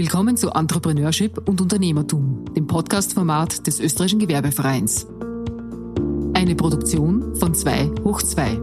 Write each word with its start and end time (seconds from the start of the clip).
Willkommen 0.00 0.34
zu 0.34 0.48
Entrepreneurship 0.48 1.46
und 1.46 1.60
Unternehmertum, 1.60 2.46
dem 2.56 2.66
Podcast-Format 2.66 3.66
des 3.66 3.80
Österreichischen 3.80 4.18
Gewerbevereins. 4.18 5.06
Eine 6.32 6.54
Produktion 6.54 7.34
von 7.34 7.54
2 7.54 7.90
hoch 8.02 8.22
2. 8.22 8.58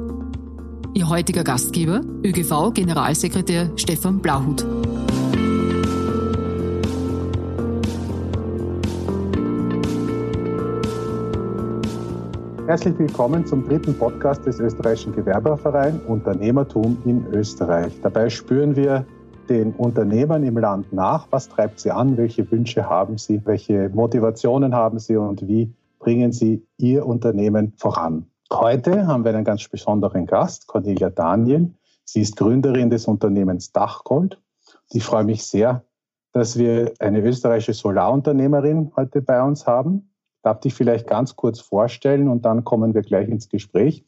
Ihr 0.96 1.08
heutiger 1.08 1.44
Gastgeber, 1.44 2.02
ÖGV-Generalsekretär 2.24 3.72
Stefan 3.76 4.18
Blauhut. 4.18 4.66
Herzlich 12.66 12.98
willkommen 12.98 13.46
zum 13.46 13.64
dritten 13.64 13.94
Podcast 13.94 14.44
des 14.48 14.60
Österreichischen 14.60 15.14
Gewerbervereins 15.14 16.02
Unternehmertum 16.08 16.98
in 17.06 17.28
Österreich. 17.32 17.94
Dabei 18.02 18.28
spüren 18.32 18.76
wir 18.76 19.06
den 19.50 19.74
Unternehmern 19.74 20.44
im 20.44 20.58
Land 20.58 20.94
nach, 20.94 21.28
was 21.32 21.50
treibt 21.50 21.80
sie 21.80 21.92
an, 21.92 22.18
welche 22.18 22.50
Wünsche 22.52 22.90
haben 22.90 23.18
sie, 23.18 23.46
welche 23.46 23.90
Motivationen 23.90 24.76
haben 24.76 25.00
sie 25.00 25.18
und 25.18 25.48
wie 25.48 25.74
bringen 26.00 26.32
sie 26.32 26.66
ihr 26.78 27.06
Unternehmen 27.06 27.74
voran. 27.78 28.28
Heute 28.52 29.08
haben 29.08 29.24
wir 29.26 29.34
einen 29.34 29.44
ganz 29.44 29.68
besonderen 29.68 30.26
Gast, 30.26 30.68
Cornelia 30.68 31.10
Daniel. 31.10 31.72
Sie 32.06 32.22
ist 32.22 32.38
Gründerin 32.38 32.90
des 32.90 33.06
Unternehmens 33.08 33.72
Dachgold. 33.72 34.40
Ich 34.92 35.04
freue 35.04 35.24
mich 35.24 35.44
sehr, 35.44 35.84
dass 36.32 36.58
wir 36.58 36.94
eine 37.00 37.22
österreichische 37.22 37.74
Solarunternehmerin 37.74 38.92
heute 38.96 39.22
bei 39.22 39.42
uns 39.42 39.68
haben 39.68 40.10
darf 40.48 40.62
dich 40.62 40.74
vielleicht 40.74 41.08
ganz 41.08 41.36
kurz 41.36 41.60
vorstellen 41.60 42.30
und 42.30 42.46
dann 42.46 42.64
kommen 42.64 42.94
wir 42.94 43.02
gleich 43.02 43.28
ins 43.28 43.50
Gespräch. 43.50 44.06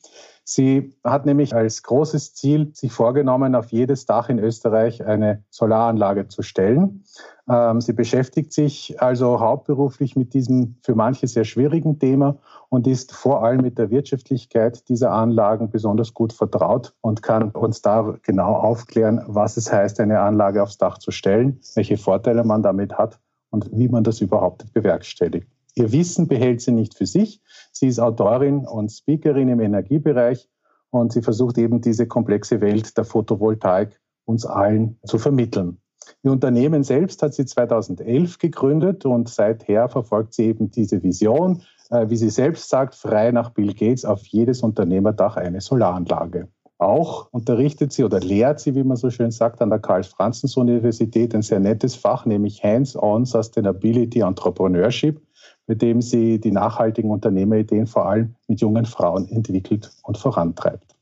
Sie 0.52 0.96
hat 1.04 1.28
nämlich 1.28 1.54
als 1.54 1.84
großes 1.84 2.34
Ziel 2.34 2.72
sich 2.74 2.92
vorgenommen, 2.92 3.54
auf 3.54 3.72
jedes 3.72 4.08
Dach 4.08 4.30
in 4.30 4.40
Österreich 4.40 5.06
eine 5.06 5.44
Solaranlage 5.52 6.28
zu 6.28 6.42
stellen. 6.42 7.04
Ähm, 7.48 7.82
sie 7.82 7.94
beschäftigt 7.94 8.52
sich 8.52 9.00
also 9.00 9.40
hauptberuflich 9.40 10.16
mit 10.16 10.34
diesem 10.34 10.78
für 10.82 10.96
manche 10.96 11.28
sehr 11.28 11.44
schwierigen 11.44 12.00
Thema 12.00 12.40
und 12.70 12.88
ist 12.88 13.12
vor 13.12 13.44
allem 13.44 13.62
mit 13.62 13.78
der 13.78 13.92
Wirtschaftlichkeit 13.92 14.90
dieser 14.90 15.12
Anlagen 15.12 15.70
besonders 15.70 16.16
gut 16.16 16.34
vertraut 16.34 16.96
und 17.02 17.22
kann 17.22 17.52
uns 17.52 17.84
da 17.84 18.16
genau 18.24 18.56
aufklären, 18.56 19.22
was 19.28 19.56
es 19.56 19.72
heißt, 19.72 20.00
eine 20.00 20.20
Anlage 20.20 20.64
aufs 20.64 20.80
Dach 20.80 20.98
zu 20.98 21.12
stellen, 21.12 21.60
welche 21.76 21.98
Vorteile 21.98 22.44
man 22.44 22.64
damit 22.64 22.94
hat 22.94 23.20
und 23.52 23.70
wie 23.72 23.88
man 23.88 24.04
das 24.04 24.20
überhaupt 24.20 24.74
bewerkstelligt. 24.74 25.48
Ihr 25.80 25.94
Wissen 25.94 26.28
behält 26.28 26.60
sie 26.60 26.74
nicht 26.74 26.94
für 26.94 27.06
sich. 27.06 27.42
Sie 27.72 27.88
ist 27.88 28.00
Autorin 28.00 28.66
und 28.66 28.92
Speakerin 28.92 29.48
im 29.48 29.62
Energiebereich 29.62 30.50
und 30.90 31.14
sie 31.14 31.22
versucht 31.22 31.58
eben 31.58 31.80
diese 31.80 32.06
komplexe 32.06 32.60
Welt 32.60 32.98
der 32.98 33.06
Photovoltaik 33.06 33.98
uns 34.26 34.46
allen 34.46 35.00
zu 35.06 35.18
vermitteln. 35.18 35.80
Ihr 36.22 36.34
Unternehmen 36.34 36.84
selbst 36.84 37.24
hat 37.24 37.34
sie 37.34 37.46
2011 37.46 38.40
gegründet 38.40 39.06
und 39.06 39.30
seither 39.30 39.88
verfolgt 39.88 40.34
sie 40.34 40.48
eben 40.48 40.70
diese 40.70 41.02
Vision, 41.02 41.62
äh, 41.92 42.10
wie 42.10 42.18
sie 42.18 42.30
selbst 42.30 42.68
sagt, 42.68 42.96
frei 42.96 43.32
nach 43.32 43.52
Bill 43.52 43.74
Gates 43.74 44.04
auf 44.04 44.26
jedes 44.26 44.62
Unternehmerdach 44.62 45.38
eine 45.38 45.62
Solaranlage. 45.62 46.50
Auch 46.80 47.28
unterrichtet 47.32 47.94
sie 47.94 48.04
oder 48.04 48.20
lehrt 48.20 48.60
sie, 48.60 48.74
wie 48.74 48.84
man 48.84 48.98
so 48.98 49.10
schön 49.10 49.32
sagt, 49.32 49.62
an 49.62 49.70
der 49.70 49.80
Karl-Franzens-Universität 49.80 51.36
ein 51.36 51.42
sehr 51.42 51.60
nettes 51.60 51.96
Fach, 51.96 52.26
nämlich 52.26 52.64
Hands-on 52.64 53.26
Sustainability 53.26 54.22
Entrepreneurship 54.22 55.22
mit 55.70 55.84
dem 55.84 56.02
sie 56.02 56.40
die 56.40 56.52
nachhaltigen 56.52 57.12
Unternehmerideen 57.12 57.86
vor 57.86 58.08
allem 58.08 58.36
mit 58.48 58.60
jungen 58.60 58.86
Frauen 58.86 59.30
entwickelt 59.30 59.92
und 60.04 60.18
vorantreibt. 60.18 60.96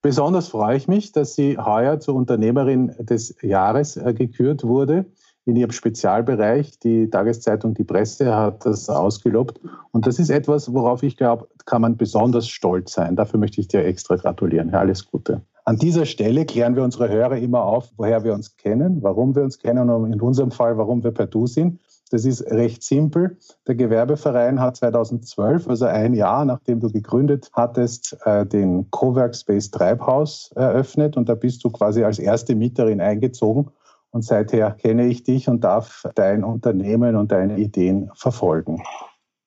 Besonders 0.00 0.48
freue 0.48 0.76
ich 0.78 0.88
mich, 0.88 1.12
dass 1.12 1.34
sie 1.34 1.58
heuer 1.58 2.00
zur 2.00 2.14
Unternehmerin 2.14 2.94
des 3.00 3.36
Jahres 3.42 3.96
äh, 3.96 4.14
gekürt 4.14 4.64
wurde 4.64 5.04
in 5.48 5.56
ihrem 5.56 5.72
Spezialbereich. 5.72 6.78
Die 6.80 7.08
Tageszeitung 7.08 7.72
Die 7.72 7.84
Presse 7.84 8.36
hat 8.36 8.66
das 8.66 8.88
ausgelobt. 8.90 9.60
Und 9.92 10.06
das 10.06 10.18
ist 10.18 10.28
etwas, 10.28 10.72
worauf 10.72 11.02
ich 11.02 11.16
glaube, 11.16 11.48
kann 11.64 11.80
man 11.82 11.96
besonders 11.96 12.48
stolz 12.48 12.92
sein. 12.92 13.16
Dafür 13.16 13.40
möchte 13.40 13.60
ich 13.60 13.68
dir 13.68 13.84
extra 13.84 14.16
gratulieren. 14.16 14.74
alles 14.74 15.10
Gute. 15.10 15.40
An 15.64 15.76
dieser 15.76 16.06
Stelle 16.06 16.44
klären 16.44 16.76
wir 16.76 16.82
unsere 16.82 17.08
Hörer 17.08 17.36
immer 17.36 17.62
auf, 17.62 17.90
woher 17.96 18.24
wir 18.24 18.34
uns 18.34 18.56
kennen, 18.56 19.02
warum 19.02 19.34
wir 19.34 19.42
uns 19.42 19.58
kennen 19.58 19.90
und 19.90 20.12
in 20.12 20.20
unserem 20.20 20.50
Fall, 20.50 20.76
warum 20.78 21.02
wir 21.02 21.12
per 21.12 21.26
Du 21.26 21.46
sind. 21.46 21.80
Das 22.10 22.24
ist 22.24 22.42
recht 22.50 22.82
simpel. 22.82 23.36
Der 23.66 23.74
Gewerbeverein 23.74 24.60
hat 24.60 24.76
2012, 24.76 25.68
also 25.68 25.84
ein 25.84 26.14
Jahr 26.14 26.44
nachdem 26.46 26.80
du 26.80 26.90
gegründet 26.90 27.50
hattest, 27.52 28.16
äh, 28.24 28.46
den 28.46 28.90
Cowork 28.90 29.36
Space 29.36 29.70
Treibhaus 29.70 30.52
eröffnet 30.54 31.18
und 31.18 31.28
da 31.28 31.34
bist 31.34 31.62
du 31.64 31.70
quasi 31.70 32.02
als 32.02 32.18
erste 32.18 32.54
Mieterin 32.54 33.02
eingezogen. 33.02 33.70
Und 34.10 34.22
seither 34.22 34.72
kenne 34.72 35.06
ich 35.06 35.22
dich 35.22 35.48
und 35.48 35.64
darf 35.64 36.04
dein 36.14 36.44
Unternehmen 36.44 37.16
und 37.16 37.30
deine 37.30 37.58
Ideen 37.58 38.10
verfolgen. 38.14 38.82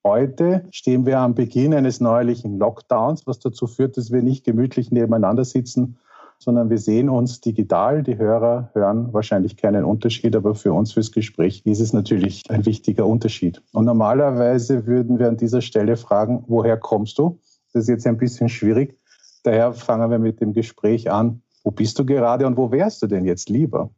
Heute 0.04 0.66
stehen 0.72 1.06
wir 1.06 1.20
am 1.20 1.34
Beginn 1.34 1.74
eines 1.74 2.00
neuerlichen 2.00 2.58
Lockdowns, 2.58 3.26
was 3.26 3.38
dazu 3.38 3.66
führt, 3.66 3.96
dass 3.96 4.10
wir 4.10 4.22
nicht 4.22 4.44
gemütlich 4.44 4.90
nebeneinander 4.90 5.44
sitzen, 5.44 5.98
sondern 6.40 6.70
wir 6.70 6.78
sehen 6.78 7.08
uns 7.08 7.40
digital. 7.40 8.02
Die 8.02 8.18
Hörer 8.18 8.70
hören 8.72 9.12
wahrscheinlich 9.12 9.56
keinen 9.56 9.84
Unterschied, 9.84 10.34
aber 10.34 10.56
für 10.56 10.72
uns 10.72 10.92
fürs 10.92 11.12
Gespräch 11.12 11.62
ist 11.64 11.80
es 11.80 11.92
natürlich 11.92 12.42
ein 12.50 12.66
wichtiger 12.66 13.06
Unterschied. 13.06 13.62
Und 13.72 13.84
normalerweise 13.84 14.86
würden 14.86 15.20
wir 15.20 15.28
an 15.28 15.36
dieser 15.36 15.60
Stelle 15.60 15.96
fragen, 15.96 16.44
woher 16.48 16.76
kommst 16.76 17.18
du? 17.18 17.38
Das 17.72 17.84
ist 17.84 17.88
jetzt 17.88 18.06
ein 18.06 18.18
bisschen 18.18 18.48
schwierig. 18.48 18.98
Daher 19.44 19.72
fangen 19.72 20.10
wir 20.10 20.18
mit 20.18 20.40
dem 20.40 20.52
Gespräch 20.52 21.10
an. 21.10 21.42
Wo 21.62 21.70
bist 21.70 21.96
du 21.98 22.04
gerade 22.04 22.46
und 22.46 22.56
wo 22.56 22.72
wärst 22.72 23.02
du 23.02 23.06
denn 23.06 23.24
jetzt 23.24 23.48
lieber? 23.48 23.90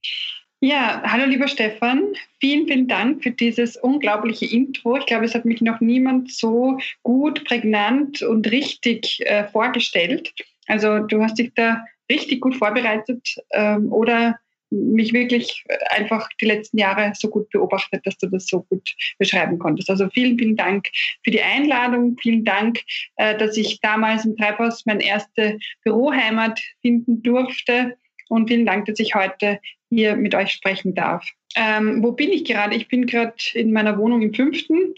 Ja, 0.66 1.02
hallo 1.04 1.26
lieber 1.26 1.46
Stefan. 1.46 2.14
Vielen, 2.40 2.66
vielen 2.66 2.88
Dank 2.88 3.22
für 3.22 3.32
dieses 3.32 3.76
unglaubliche 3.76 4.46
Intro. 4.46 4.96
Ich 4.96 5.04
glaube, 5.04 5.26
es 5.26 5.34
hat 5.34 5.44
mich 5.44 5.60
noch 5.60 5.82
niemand 5.82 6.32
so 6.32 6.78
gut, 7.02 7.44
prägnant 7.44 8.22
und 8.22 8.50
richtig 8.50 9.20
äh, 9.26 9.44
vorgestellt. 9.48 10.32
Also 10.66 11.00
du 11.00 11.22
hast 11.22 11.38
dich 11.38 11.52
da 11.54 11.84
richtig 12.10 12.40
gut 12.40 12.56
vorbereitet 12.56 13.36
ähm, 13.52 13.92
oder 13.92 14.38
mich 14.70 15.12
wirklich 15.12 15.64
einfach 15.90 16.30
die 16.40 16.46
letzten 16.46 16.78
Jahre 16.78 17.12
so 17.14 17.28
gut 17.28 17.50
beobachtet, 17.50 18.06
dass 18.06 18.16
du 18.16 18.28
das 18.28 18.46
so 18.46 18.62
gut 18.62 18.94
beschreiben 19.18 19.58
konntest. 19.58 19.90
Also 19.90 20.08
vielen, 20.08 20.38
vielen 20.38 20.56
Dank 20.56 20.88
für 21.22 21.30
die 21.30 21.42
Einladung. 21.42 22.16
Vielen 22.22 22.42
Dank, 22.42 22.80
äh, 23.16 23.36
dass 23.36 23.58
ich 23.58 23.80
damals 23.80 24.24
im 24.24 24.34
Treibhaus 24.34 24.86
meine 24.86 25.04
erste 25.04 25.58
Büroheimat 25.82 26.58
finden 26.80 27.22
durfte. 27.22 27.98
Und 28.28 28.48
vielen 28.48 28.66
Dank, 28.66 28.86
dass 28.86 28.98
ich 28.98 29.14
heute 29.14 29.60
hier 29.88 30.16
mit 30.16 30.34
euch 30.34 30.50
sprechen 30.50 30.94
darf. 30.94 31.26
Ähm, 31.56 32.02
wo 32.02 32.12
bin 32.12 32.30
ich 32.30 32.44
gerade? 32.44 32.74
Ich 32.74 32.88
bin 32.88 33.06
gerade 33.06 33.34
in 33.52 33.72
meiner 33.72 33.96
Wohnung 33.98 34.22
im 34.22 34.34
fünften 34.34 34.94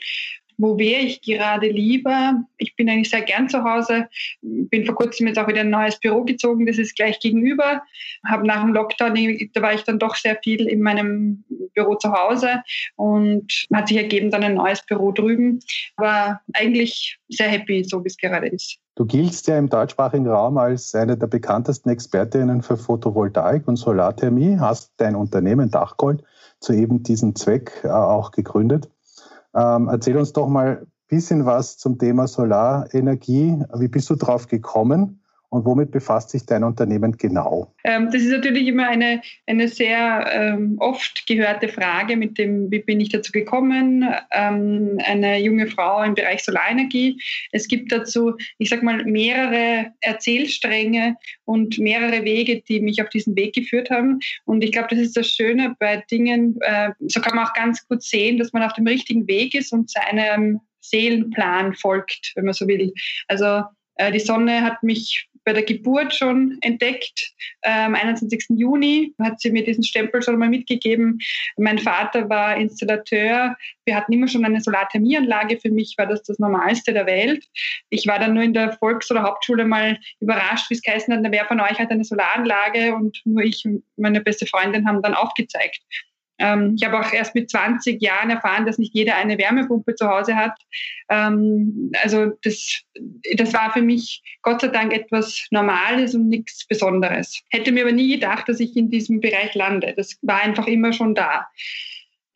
wo 0.59 0.79
wäre 0.79 1.03
ich 1.03 1.21
gerade 1.23 1.69
lieber? 1.69 2.45
Ich 2.57 2.77
bin 2.77 2.89
eigentlich 2.89 3.11
sehr 3.11 3.23
gern 3.23 3.49
zu 3.49 3.63
Hause. 3.63 4.09
Bin 4.43 4.85
vor 4.85 4.95
kurzem 4.95 5.27
jetzt 5.27 5.39
auch 5.39 5.49
wieder 5.49 5.61
ein 5.61 5.71
neues 5.71 5.99
Büro 5.99 6.25
gezogen, 6.25 6.67
das 6.67 6.79
ist 6.79 6.97
gleich 6.97 7.21
gegenüber. 7.21 7.83
Habe 8.27 8.47
nach 8.47 8.63
dem 8.63 8.73
Lockdown, 8.73 9.15
da 9.53 9.63
war 9.63 9.75
ich 9.75 9.83
dann 9.83 9.99
doch 9.99 10.17
sehr 10.17 10.39
viel 10.43 10.67
in 10.67 10.83
meinem 10.83 11.45
Büro 11.75 11.97
zu 11.97 12.13
Hause 12.13 12.63
und 12.97 13.67
hat 13.73 13.89
sich 13.89 13.99
ergeben 13.99 14.31
dann 14.31 14.43
ein 14.43 14.55
neues 14.55 14.85
Büro 14.85 15.13
drüben. 15.13 15.61
Aber 15.97 16.41
eigentlich 16.55 17.19
sehr 17.29 17.49
happy, 17.49 17.85
so 17.85 18.03
wie 18.03 18.09
es 18.09 18.17
gerade 18.17 18.49
ist. 18.49 18.79
Du 18.95 19.05
giltst 19.05 19.47
ja 19.47 19.59
im 19.59 19.69
deutschsprachigen 19.69 20.27
Raum 20.27 20.57
als 20.57 20.95
eine 20.95 21.19
der 21.19 21.27
bekanntesten 21.27 21.91
Expertinnen 21.91 22.63
für 22.63 22.79
Photovoltaik 22.79 23.69
und 23.69 23.77
Solarthermie, 23.77 24.57
hast 24.59 24.95
dein 24.97 25.17
Unternehmen 25.17 25.71
Dachgold 25.71 26.23
zu 26.61 26.73
eben 26.73 27.03
diesem 27.03 27.35
Zweck 27.35 27.83
äh, 27.85 27.89
auch 27.89 28.31
gegründet. 28.31 28.89
Ähm, 29.57 29.89
erzähl 29.89 30.17
uns 30.19 30.33
doch 30.33 30.49
mal 30.49 30.81
ein 30.83 30.87
bisschen 31.09 31.47
was 31.47 31.79
zum 31.79 31.99
Thema 31.99 32.29
Solarenergie. 32.29 33.63
Wie 33.79 33.89
bist 33.89 34.11
du 34.11 34.17
drauf 34.17 34.49
gekommen? 34.49 35.23
Und 35.57 35.65
womit 35.65 35.91
befasst 35.91 36.29
sich 36.29 36.45
dein 36.45 36.65
Unternehmen 36.65 37.17
genau? 37.17 37.73
Ähm, 37.83 38.11
das 38.13 38.21
ist 38.21 38.31
natürlich 38.31 38.67
immer 38.67 38.89
eine, 38.89 39.23
eine 39.47 39.69
sehr 39.69 40.31
ähm, 40.31 40.77
oft 40.81 41.27
gehörte 41.27 41.69
Frage 41.69 42.15
mit 42.19 42.37
dem, 42.37 42.71
wie 42.71 42.81
bin 42.81 43.01
ich 43.01 43.09
dazu 43.09 43.33
gekommen? 43.33 44.05
Ähm, 44.33 44.99
eine 45.03 45.41
junge 45.41 45.67
Frau 45.67 46.03
im 46.03 46.15
Bereich 46.15 46.45
Solarenergie. 46.45 47.19
Es 47.53 47.69
gibt 47.69 47.91
dazu, 47.91 48.35
ich 48.59 48.69
sage 48.69 48.85
mal, 48.85 49.03
mehrere 49.07 49.93
Erzählstränge 50.03 51.17
und 51.47 51.79
mehrere 51.79 52.23
Wege, 52.25 52.61
die 52.61 52.81
mich 52.81 53.01
auf 53.01 53.09
diesen 53.09 53.35
Weg 53.35 53.55
geführt 53.55 53.89
haben. 53.89 54.19
Und 54.45 54.63
ich 54.63 54.73
glaube, 54.73 54.89
das 54.91 54.99
ist 54.99 55.17
das 55.17 55.27
Schöne 55.27 55.75
bei 55.79 56.05
Dingen, 56.11 56.59
äh, 56.61 56.91
so 57.07 57.23
kann 57.23 57.35
man 57.35 57.47
auch 57.47 57.55
ganz 57.55 57.89
gut 57.89 58.03
sehen, 58.03 58.37
dass 58.37 58.53
man 58.53 58.63
auf 58.63 58.75
dem 58.75 58.87
richtigen 58.87 59.27
Weg 59.27 59.55
ist 59.55 59.73
und 59.73 59.91
seinem 59.91 60.61
Seelenplan 60.81 61.75
folgt, 61.75 62.33
wenn 62.35 62.45
man 62.45 62.55
so 62.55 62.69
will. 62.69 62.93
Also 63.29 63.63
äh, 63.97 64.13
die 64.13 64.21
Sonne 64.21 64.63
hat 64.63 64.83
mich 64.83 65.29
bei 65.47 65.53
der 65.53 65.63
Geburt 65.63 66.13
schon 66.13 66.59
entdeckt. 66.61 67.33
Am 67.63 67.95
21. 67.95 68.47
Juni 68.51 69.15
hat 69.23 69.41
sie 69.41 69.53
mir 69.53 69.65
diesen 69.65 69.85
Stempel 69.85 70.21
schon 70.21 70.39
mal 70.39 70.49
mitgegeben. 70.49 71.21
Mein 71.57 71.79
Vater 71.79 72.29
war 72.29 72.57
Installateur. 72.57 73.57
Wir 73.85 73.97
hatten 73.97 74.13
immer 74.13 74.27
schon 74.27 74.45
eine 74.45 74.61
Solarthermieanlage. 74.61 75.61
Für 75.61 75.71
mich 75.71 75.95
war 75.99 76.07
das 76.07 76.25
das 76.25 76.41
Normalste 76.41 76.93
der 76.93 77.07
Welt. 77.07 77.47
Ich 77.91 78.09
war 78.09 78.19
dann 78.19 78.35
nur 78.35 78.43
in 78.43 78.55
der 78.55 78.73
Volks- 78.73 79.11
oder 79.11 79.23
Hauptschule 79.23 79.65
mal 79.65 79.99
überrascht, 80.19 80.69
wie 80.69 80.75
es 80.75 80.83
geheißen 80.83 81.15
hat, 81.15 81.25
wer 81.31 81.47
von 81.47 81.61
euch 81.61 81.79
hat 81.79 81.93
eine 81.93 82.05
Solaranlage 82.05 82.95
und 82.97 83.23
nur 83.25 83.45
ich 83.45 83.65
und 83.65 83.85
meine 83.97 84.21
beste 84.21 84.47
Freundin 84.47 84.87
haben 84.87 85.01
dann 85.01 85.15
aufgezeigt. 85.15 85.81
Ähm, 86.39 86.75
ich 86.77 86.85
habe 86.87 86.99
auch 86.99 87.13
erst 87.13 87.35
mit 87.35 87.51
20 87.51 88.01
Jahren 88.01 88.31
erfahren, 88.31 88.67
dass 88.67 88.79
nicht 88.79 88.95
jeder 88.95 89.17
eine 89.17 89.39
Wärmepumpe 89.39 89.95
zu 89.95 90.09
Hause 90.09 90.37
hat. 90.37 90.59
Ähm, 91.09 91.93
also 92.03 92.33
das, 92.43 92.83
das 93.37 93.53
war 93.55 93.73
für 93.73 93.83
mich 93.83 94.23
Gott 94.43 94.61
sei 94.61 94.69
Dank 94.69 94.93
etwas 94.93 95.47
Normales 95.51 96.15
und 96.15 96.29
nichts 96.29 96.67
Besonderes. 96.67 97.41
Hätte 97.51 97.73
mir 97.73 97.83
aber 97.83 97.93
nie 97.93 98.15
gedacht, 98.15 98.49
dass 98.49 98.61
ich 98.61 98.77
in 98.77 98.91
diesem 98.91 99.21
Bereich 99.21 99.55
lande. 99.55 99.95
Das 99.97 100.19
war 100.23 100.43
einfach 100.43 100.67
immer 100.67 100.93
schon 100.93 101.15
da. 101.15 101.47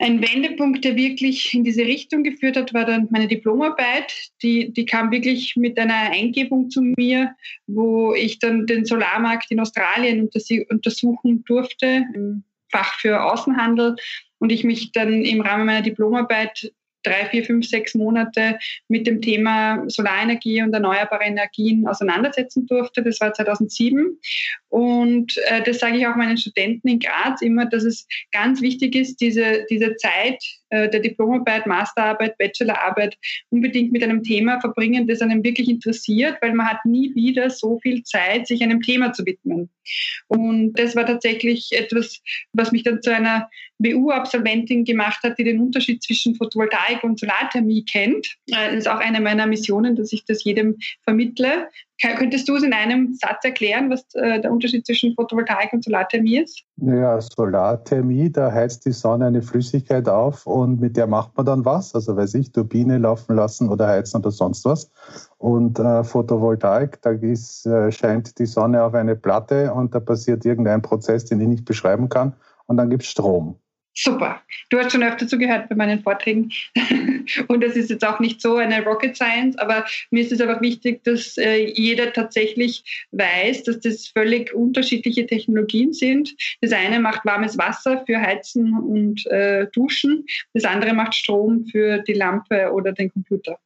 Ein 0.03 0.23
Wendepunkt, 0.23 0.83
der 0.83 0.97
wirklich 0.97 1.53
in 1.53 1.63
diese 1.63 1.85
Richtung 1.85 2.23
geführt 2.23 2.57
hat, 2.57 2.73
war 2.73 2.87
dann 2.87 3.09
meine 3.11 3.29
Diplomarbeit. 3.29 4.31
Die, 4.43 4.73
die 4.73 4.87
kam 4.87 5.11
wirklich 5.11 5.57
mit 5.57 5.79
einer 5.79 6.11
Eingebung 6.11 6.71
zu 6.71 6.81
mir, 6.81 7.35
wo 7.67 8.15
ich 8.15 8.39
dann 8.39 8.67
den 8.67 8.87
Solarmarkt 8.87 9.51
in 9.51 9.61
Australien 9.61 10.31
untersuchen 10.71 11.45
durfte, 11.45 12.07
im 12.15 12.45
Fach 12.71 12.95
für 13.01 13.23
Außenhandel. 13.23 13.97
Und 14.39 14.51
ich 14.51 14.65
mich 14.65 14.93
dann 14.93 15.23
im 15.23 15.41
Rahmen 15.43 15.67
meiner 15.67 15.83
Diplomarbeit 15.83 16.73
drei, 17.03 17.27
vier, 17.27 17.45
fünf, 17.45 17.67
sechs 17.67 17.95
Monate 17.95 18.59
mit 18.89 19.07
dem 19.07 19.21
Thema 19.21 19.85
Solarenergie 19.89 20.63
und 20.63 20.73
erneuerbare 20.73 21.25
Energien 21.25 21.87
auseinandersetzen 21.87 22.67
durfte. 22.67 23.03
Das 23.03 23.21
war 23.21 23.33
2007. 23.33 24.19
Und 24.69 25.37
äh, 25.47 25.63
das 25.63 25.79
sage 25.79 25.99
ich 25.99 26.07
auch 26.07 26.17
meinen 26.17 26.37
Studenten 26.37 26.89
in 26.89 26.99
Graz 26.99 27.41
immer, 27.43 27.67
dass 27.67 27.85
es 27.85 28.07
ganz 28.33 28.61
wichtig 28.61 28.95
ist, 28.95 29.21
diese, 29.21 29.65
diese 29.71 29.97
Zeit 29.97 30.43
der 30.71 31.01
Diplomarbeit, 31.01 31.67
Masterarbeit, 31.67 32.39
Bachelorarbeit 32.39 33.17
unbedingt 33.51 33.93
mit 33.93 34.03
einem 34.03 34.23
Thema 34.23 34.61
verbringen, 34.61 35.07
das 35.07 35.21
einem 35.21 35.43
wirklich 35.43 35.69
interessiert, 35.69 36.39
weil 36.41 36.55
man 36.55 36.69
hat 36.69 36.85
nie 36.85 37.15
wieder 37.15 37.51
so 37.51 37.79
viel 37.81 38.03
Zeit, 38.05 38.47
sich 38.47 38.63
einem 38.63 38.81
Thema 38.81 39.13
zu 39.13 39.25
widmen. 39.27 39.69
Und 40.29 40.75
das 40.75 40.95
war 40.97 41.07
tatsächlich 41.07 41.71
etwas, 41.73 42.21
was 42.53 42.73
mich 42.73 42.85
dann 42.85 43.03
zu 43.03 43.15
einer 43.15 43.49
WU-Absolventin 43.79 44.85
gemacht 44.85 45.23
hat, 45.23 45.39
die 45.39 45.45
den 45.45 45.61
Unterschied 45.61 46.03
zwischen 46.03 46.35
Photovoltaik 46.35 47.03
und 47.03 47.19
Solarthermie 47.19 47.85
kennt. 47.85 48.37
Äh, 48.47 48.69
das 48.69 48.75
ist 48.75 48.89
auch 48.89 48.99
eine 48.99 49.21
meiner 49.21 49.47
Missionen, 49.47 49.97
dass 49.97 50.13
ich 50.13 50.25
das 50.25 50.45
jedem 50.45 50.77
vermittle. 51.03 51.69
Könntest 52.01 52.49
du 52.49 52.57
es 52.57 52.63
in 52.63 52.73
einem 52.73 53.13
Satz 53.15 53.45
erklären, 53.45 53.91
was 53.91 54.07
äh, 54.15 54.41
der 54.41 54.51
Unterschied 54.51 54.87
zwischen 54.87 55.15
Photovoltaik 55.15 55.73
und 55.73 55.85
Solarthermie 55.85 56.39
ist? 56.39 56.63
Ja, 56.77 57.21
Solarthermie, 57.21 58.31
da 58.31 58.51
heizt 58.51 58.87
die 58.87 58.93
Sonne 58.93 59.27
eine 59.27 59.43
Flüssigkeit 59.43 60.09
auf 60.09 60.47
und 60.47 60.81
mit 60.81 60.97
der 60.97 61.07
macht 61.07 61.37
man 61.37 61.45
dann 61.45 61.65
was. 61.65 61.95
Also 61.95 62.17
weiß 62.17 62.35
ich, 62.35 62.53
Turbine 62.53 62.97
laufen 62.97 63.37
lassen 63.37 63.69
oder 63.69 63.87
heizen 63.89 64.19
oder 64.19 64.31
sonst 64.31 64.65
was. 64.65 64.91
Und 65.37 65.79
äh, 65.79 66.03
Photovoltaik, 66.03 67.03
da 67.03 67.11
ist, 67.11 67.67
äh, 67.67 67.93
scheint 67.93 68.39
die 68.39 68.47
Sonne 68.47 68.83
auf 68.83 68.95
eine 68.95 69.15
Platte 69.15 69.75
und 69.75 69.95
da 69.95 70.01
passiert 70.01 70.47
irgendein 70.47 70.81
Prozess, 70.81 71.27
den 71.27 71.41
ich 71.41 71.49
nicht 71.49 71.65
beschreiben 71.67 72.09
kann. 72.09 72.35
Und 72.67 72.79
dann 72.79 72.89
gibt 72.89 73.03
es 73.03 73.11
Strom. 73.11 73.57
Super. 73.95 74.41
Du 74.69 74.79
hast 74.79 74.93
schon 74.93 75.03
öfter 75.03 75.27
zugehört 75.27 75.69
bei 75.69 75.75
meinen 75.75 76.01
Vorträgen. 76.01 76.53
Und 77.49 77.63
das 77.63 77.75
ist 77.75 77.91
jetzt 77.91 78.07
auch 78.07 78.21
nicht 78.21 78.41
so 78.41 78.57
eine 78.57 78.85
Rocket 78.85 79.17
Science, 79.17 79.59
aber 79.59 79.85
mir 80.11 80.23
ist 80.23 80.33
es 80.33 80.41
einfach 80.41 80.61
wichtig, 80.63 81.03
dass 81.05 81.37
äh, 81.37 81.67
jeder 81.67 82.13
tatsächlich 82.13 83.07
weiß, 83.11 83.65
dass 83.65 83.81
das 83.81 84.09
völlig 84.09 84.55
unterschiedliche 84.55 85.27
Technologien 85.27 85.93
sind. 85.93 86.35
Das 86.61 86.73
eine 86.73 87.01
macht 87.01 87.25
warmes 87.25 87.59
Wasser 87.59 88.05
für 88.07 88.21
Heizen 88.21 88.73
und 88.79 89.27
äh, 89.27 89.67
Duschen, 89.73 90.25
das 90.55 90.65
andere 90.65 90.95
macht 90.95 91.15
Strom 91.15 91.67
für 91.67 91.99
die 91.99 92.15
Lampe 92.15 92.73
oder 92.73 92.93
den 92.93 93.11
Computer. 93.11 93.59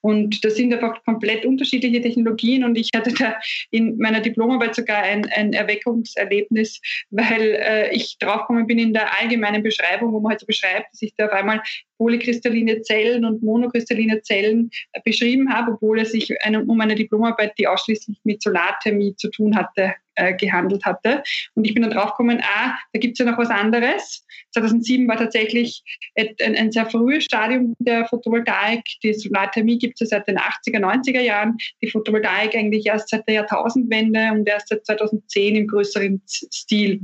Und 0.00 0.44
das 0.44 0.56
sind 0.56 0.72
einfach 0.72 1.02
komplett 1.04 1.44
unterschiedliche 1.44 2.00
Technologien. 2.00 2.64
Und 2.64 2.76
ich 2.76 2.90
hatte 2.94 3.12
da 3.12 3.36
in 3.70 3.96
meiner 3.98 4.20
Diplomarbeit 4.20 4.74
sogar 4.74 5.02
ein, 5.02 5.26
ein 5.26 5.52
Erweckungserlebnis, 5.52 6.80
weil 7.10 7.40
äh, 7.40 7.94
ich 7.94 8.18
draufgekommen 8.18 8.66
bin 8.66 8.78
in 8.78 8.92
der 8.92 9.18
allgemeinen 9.20 9.62
Beschreibung, 9.62 10.12
wo 10.12 10.20
man 10.20 10.30
halt 10.30 10.40
so 10.40 10.46
beschreibt, 10.46 10.92
dass 10.92 11.02
ich 11.02 11.14
da 11.16 11.26
auf 11.26 11.32
einmal 11.32 11.62
polykristalline 12.00 12.80
Zellen 12.80 13.26
und 13.26 13.42
monokristalline 13.42 14.22
Zellen 14.22 14.70
äh, 14.92 15.00
beschrieben 15.04 15.52
habe, 15.52 15.72
obwohl 15.72 16.00
es 16.00 16.12
sich 16.12 16.34
um 16.66 16.80
eine 16.80 16.94
Diplomarbeit, 16.94 17.52
die 17.58 17.66
ausschließlich 17.66 18.16
mit 18.24 18.42
Solarthermie 18.42 19.14
zu 19.16 19.30
tun 19.30 19.54
hatte, 19.54 19.92
äh, 20.14 20.34
gehandelt 20.34 20.82
hatte. 20.86 21.22
Und 21.54 21.66
ich 21.66 21.74
bin 21.74 21.82
dann 21.82 21.92
draufgekommen, 21.92 22.40
ah, 22.42 22.74
da 22.94 22.98
gibt 22.98 23.20
es 23.20 23.24
ja 23.24 23.30
noch 23.30 23.38
was 23.38 23.50
anderes. 23.50 24.24
2007 24.52 25.06
war 25.08 25.18
tatsächlich 25.18 25.82
ein, 26.16 26.56
ein, 26.56 26.72
sehr 26.72 26.86
frühes 26.86 27.24
Stadium 27.24 27.74
der 27.78 28.06
Photovoltaik. 28.06 28.82
Die 29.02 29.12
Solarthermie 29.12 29.78
gibt 29.78 30.00
es 30.00 30.10
ja 30.10 30.18
seit 30.18 30.26
den 30.26 30.38
80er, 30.38 30.80
90er 30.80 31.20
Jahren. 31.20 31.58
Die 31.82 31.90
Photovoltaik 31.90 32.54
eigentlich 32.56 32.86
erst 32.86 33.10
seit 33.10 33.28
der 33.28 33.34
Jahrtausendwende 33.34 34.30
und 34.32 34.48
erst 34.48 34.68
seit 34.68 34.86
2010 34.86 35.56
im 35.56 35.66
größeren 35.66 36.22
Stil. 36.26 37.02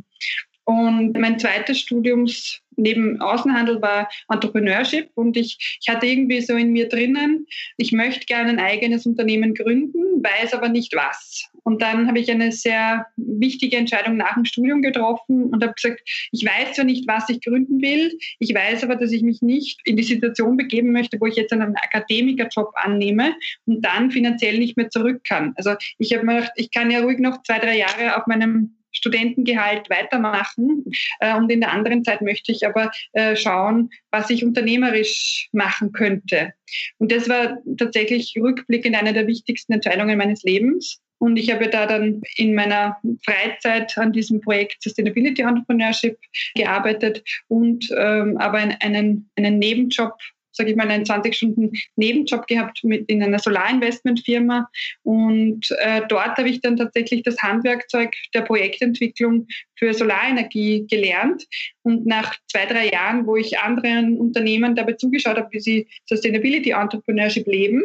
Und 0.67 1.17
mein 1.17 1.39
zweites 1.39 1.79
Studiums 1.79 2.61
neben 2.77 3.21
Außenhandel 3.21 3.81
war 3.81 4.09
Entrepreneurship 4.29 5.11
und 5.15 5.37
ich, 5.37 5.79
ich 5.81 5.89
hatte 5.89 6.07
irgendwie 6.07 6.41
so 6.41 6.55
in 6.57 6.73
mir 6.73 6.89
drinnen, 6.89 7.47
ich 7.77 7.93
möchte 7.93 8.27
gerne 8.27 8.51
ein 8.51 8.59
eigenes 8.59 9.07
Unternehmen 9.07 9.55
gründen, 9.55 10.23
weiß 10.23 10.55
aber 10.55 10.69
nicht 10.69 10.95
was. 10.95 11.49
Und 11.63 11.83
dann 11.83 12.07
habe 12.07 12.19
ich 12.19 12.31
eine 12.31 12.53
sehr 12.53 13.07
wichtige 13.17 13.77
Entscheidung 13.77 14.17
nach 14.17 14.35
dem 14.35 14.45
Studium 14.45 14.83
getroffen 14.83 15.45
und 15.45 15.63
habe 15.63 15.75
gesagt, 15.75 16.01
ich 16.33 16.45
weiß 16.45 16.75
zwar 16.75 16.85
nicht, 16.85 17.09
was 17.09 17.29
ich 17.29 17.41
gründen 17.41 17.81
will, 17.81 18.17
ich 18.39 18.55
weiß 18.55 18.85
aber, 18.85 18.97
dass 18.97 19.13
ich 19.13 19.23
mich 19.23 19.43
nicht 19.43 19.81
in 19.85 19.97
die 19.97 20.03
Situation 20.03 20.57
begeben 20.57 20.93
möchte, 20.93 21.21
wo 21.21 21.27
ich 21.27 21.37
jetzt 21.37 21.53
einen 21.53 21.77
Akademikerjob 21.77 22.73
annehme 22.75 23.35
und 23.67 23.85
dann 23.85 24.11
finanziell 24.11 24.59
nicht 24.59 24.77
mehr 24.77 24.91
zurück 24.91 25.23
kann. 25.25 25.55
Also 25.57 25.75
ich 25.99 26.13
habe 26.13 26.27
mir 26.27 26.37
gedacht, 26.37 26.53
ich 26.57 26.71
kann 26.71 26.91
ja 26.91 27.01
ruhig 27.01 27.19
noch 27.19 27.43
zwei, 27.43 27.59
drei 27.59 27.79
Jahre 27.79 28.17
auf 28.17 28.27
meinem 28.27 28.76
Studentengehalt 28.97 29.89
weitermachen. 29.91 30.85
Äh, 31.21 31.37
und 31.37 31.51
in 31.51 31.61
der 31.61 31.73
anderen 31.73 32.05
Zeit 32.05 32.23
möchte 32.23 32.53
ich 32.53 32.67
aber 32.67 32.91
äh, 33.13 33.37
schauen, 33.37 33.91
was 34.11 34.31
ich 34.31 34.45
unternehmerisch 34.45 35.49
machen 35.53 35.93
könnte. 35.93 36.53
Und 36.99 37.13
das 37.13 37.29
war 37.29 37.59
tatsächlich 37.77 38.35
rückblickend 38.41 38.97
eine 38.97 39.13
der 39.13 39.27
wichtigsten 39.27 39.75
Entscheidungen 39.75 40.19
meines 40.19 40.43
Lebens. 40.43 41.01
Und 41.19 41.39
ich 41.39 41.51
habe 41.51 41.69
da 41.69 41.87
dann 41.87 42.21
in 42.37 42.55
meiner 42.55 42.99
Freizeit 43.25 43.97
an 43.97 44.13
diesem 44.13 44.41
Projekt 44.41 44.83
Sustainability 44.83 45.43
Entrepreneurship 45.43 46.19
gearbeitet 46.55 47.23
und 47.49 47.89
ähm, 47.97 48.37
aber 48.37 48.59
einen, 48.59 49.31
einen 49.37 49.59
Nebenjob 49.59 50.13
sage 50.57 50.71
ich 50.71 50.77
mal, 50.77 50.89
einen 50.89 51.05
20-Stunden-Nebenjob 51.05 52.47
gehabt 52.47 52.83
mit 52.83 53.09
in 53.09 53.23
einer 53.23 53.39
Solarinvestmentfirma. 53.39 54.69
Und 55.03 55.71
äh, 55.79 56.03
dort 56.09 56.37
habe 56.39 56.49
ich 56.49 56.61
dann 56.61 56.77
tatsächlich 56.77 57.23
das 57.23 57.39
Handwerkzeug 57.43 58.15
der 58.35 58.43
Projektentwicklung 58.43 59.47
für 59.79 59.93
Solarenergie 59.95 60.87
gelernt. 60.89 61.45
Und 61.83 62.07
nach 62.07 62.35
zwei, 62.51 62.67
drei 62.67 62.89
Jahren, 62.89 63.27
wo 63.27 63.37
ich 63.37 63.59
anderen 63.59 64.19
Unternehmen 64.19 64.75
dabei 64.75 64.95
zugeschaut 64.95 65.37
habe, 65.37 65.49
wie 65.53 65.61
sie 65.61 65.89
Sustainability 66.07 66.71
Entrepreneurship 66.71 67.47
leben, 67.47 67.83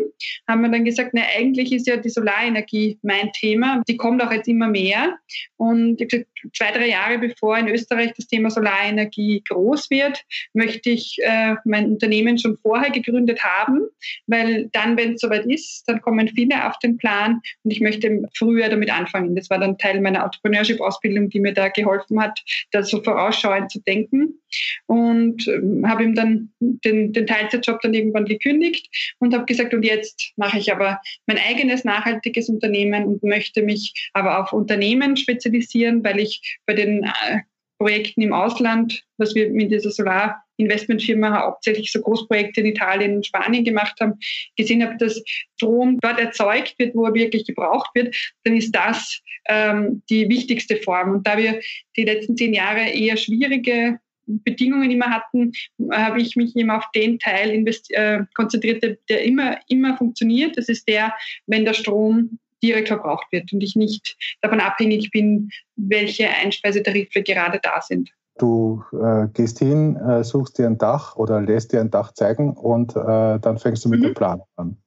haben 0.48 0.62
wir 0.62 0.70
dann 0.70 0.86
gesagt, 0.86 1.12
na, 1.14 1.22
eigentlich 1.38 1.72
ist 1.72 1.88
ja 1.88 1.98
die 1.98 2.10
Solarenergie 2.10 2.98
mein 3.04 3.32
Thema. 3.34 3.84
Die 3.88 3.98
kommt 3.98 4.24
auch 4.24 4.32
jetzt 4.32 4.48
immer 4.48 4.68
mehr. 4.68 5.18
Und 5.58 6.02
ich 6.02 6.08
gesagt, 6.08 6.30
zwei, 6.54 6.72
drei 6.72 6.90
Jahre 6.90 7.20
bevor 7.20 7.58
in 7.58 7.68
Österreich 7.68 8.14
das 8.16 8.28
Thema 8.28 8.50
Solarenergie 8.50 9.44
groß 9.48 9.90
wird, 9.90 10.24
möchte 10.54 10.90
ich 10.90 11.18
äh, 11.22 11.56
mein 11.66 11.92
Unternehmen 11.92 12.38
schon 12.38 12.58
vorher 12.62 12.92
gegründet 12.92 13.44
haben, 13.44 13.82
weil 14.28 14.70
dann, 14.72 14.98
wenn 14.98 15.14
es 15.14 15.22
soweit 15.22 15.46
ist, 15.46 15.84
dann 15.88 16.02
kommen 16.02 16.28
viele 16.30 16.68
auf 16.68 16.80
den 16.80 16.98
Plan 16.98 17.42
und 17.64 17.72
ich 17.72 17.82
möchte 17.82 18.24
früher 18.36 18.70
damit 18.70 18.92
anfangen. 18.92 19.36
Das 19.36 19.50
war 19.50 19.60
dann 19.60 19.78
Teil 19.78 20.02
meiner 20.02 20.24
Entrepreneurship-Ausbildung, 20.24 21.30
die 21.30 21.40
mir 21.40 21.54
da 21.54 21.70
geholfen 21.84 22.22
hat, 22.22 22.40
da 22.72 22.84
so 22.84 23.02
vorausschauend 23.02 23.72
zu 23.72 23.80
denken. 23.82 24.40
Und 24.86 25.48
ähm, 25.48 25.88
habe 25.88 26.04
ihm 26.04 26.16
dann 26.16 26.52
den, 26.60 27.14
den 27.14 27.28
Teilzeitjob 27.28 27.80
dann 27.82 27.94
irgendwann 27.94 28.26
gekündigt 28.26 29.14
und 29.20 29.34
habe 29.34 29.46
gesagt, 29.46 29.74
und 29.74 29.84
jetzt 29.84 30.34
mache 30.36 30.58
ich 30.58 30.72
aber 30.74 31.00
mein 31.26 31.38
eigenes 31.38 31.84
nachhaltiges 31.84 32.50
Unternehmen 32.50 33.06
und 33.06 33.24
möchte 33.24 33.62
mich 33.62 33.94
aber 34.14 34.40
auf 34.42 34.54
Unternehmen 34.54 35.16
spezialisieren, 35.16 36.04
weil 36.04 36.20
ich 36.20 36.60
bei 36.66 36.74
den 36.74 37.04
äh, 37.04 37.40
Projekten 37.82 38.22
im 38.22 38.32
Ausland, 38.32 39.04
was 39.18 39.34
wir 39.34 39.50
mit 39.50 39.72
dieser 39.72 39.90
Solarinvestmentfirma 39.90 41.42
hauptsächlich 41.42 41.92
so 41.92 42.00
Großprojekte 42.00 42.62
in 42.62 42.68
Italien 42.68 43.16
und 43.16 43.26
Spanien 43.26 43.64
gemacht 43.64 44.00
haben, 44.00 44.20
gesehen 44.56 44.84
habe, 44.84 44.98
dass 44.98 45.20
Strom 45.56 45.98
dort 46.00 46.20
erzeugt 46.20 46.76
wird, 46.78 46.94
wo 46.94 47.06
er 47.06 47.16
wirklich 47.16 47.44
gebraucht 47.44 47.90
wird, 47.96 48.16
dann 48.44 48.56
ist 48.56 48.72
das 48.76 49.20
ähm, 49.50 50.04
die 50.12 50.30
wichtigste 50.30 50.78
Form. 50.78 51.12
Und 51.12 51.26
da 51.26 51.38
wir 51.38 51.60
die 51.98 52.06
letzten 52.06 52.38
zehn 52.38 52.54
Jahre 52.54 52.88
eher 52.88 53.18
schwierige 53.18 54.00
Bedingungen 54.28 54.92
immer 54.92 55.10
hatten, 55.10 55.52
habe 55.92 56.22
ich 56.22 56.36
mich 56.36 56.56
immer 56.56 56.78
auf 56.78 56.86
den 56.94 57.18
Teil 57.18 57.66
äh, 57.90 58.20
konzentriert, 58.36 58.84
der, 59.10 59.24
immer, 59.24 59.58
immer 59.70 59.98
funktioniert. 59.98 60.56
Das 60.56 60.70
ist 60.70 60.88
der, 60.88 61.16
wenn 61.48 61.66
der 61.66 61.74
Strom 61.74 62.38
direkt 62.62 62.88
verbraucht 62.88 63.28
wird 63.32 63.52
und 63.54 63.62
ich 63.62 63.76
nicht 63.76 64.18
davon 64.42 64.60
abhängig 64.60 65.12
bin, 65.12 65.50
welche 65.76 66.30
Einspeisetarife 66.30 67.24
gerade 67.24 67.60
da 67.62 67.82
sind. 67.82 68.12
Du 68.38 68.84
äh, 68.94 69.28
gehst 69.34 69.60
hin, 69.60 69.98
äh, 69.98 70.24
suchst 70.24 70.58
dir 70.58 70.66
ein 70.66 70.78
Dach 70.78 71.16
oder 71.16 71.42
lässt 71.42 71.74
dir 71.74 71.82
ein 71.82 71.92
Dach 71.92 72.14
zeigen 72.14 72.54
und 72.54 72.96
äh, 72.96 73.40
dann 73.40 73.60
fängst 73.60 73.86
du 73.86 73.90
mit 73.90 74.00
mhm. 74.00 74.04
der 74.06 74.14
Planung 74.14 74.48
an. 74.56 74.78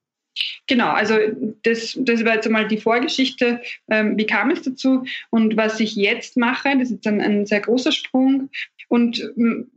Genau, 0.67 0.89
also 0.89 1.15
das, 1.63 1.97
das 2.01 2.25
war 2.25 2.35
jetzt 2.35 2.47
einmal 2.47 2.67
die 2.67 2.79
Vorgeschichte. 2.79 3.61
Ähm, 3.89 4.17
wie 4.17 4.27
kam 4.27 4.51
es 4.51 4.63
dazu? 4.63 5.05
Und 5.31 5.57
was 5.57 5.79
ich 5.79 5.95
jetzt 5.95 6.37
mache, 6.37 6.77
das 6.79 6.91
ist 6.91 7.07
dann 7.07 7.21
ein 7.21 7.47
sehr 7.47 7.61
großer 7.61 7.93
Sprung. 7.93 8.49
Und 8.89 9.23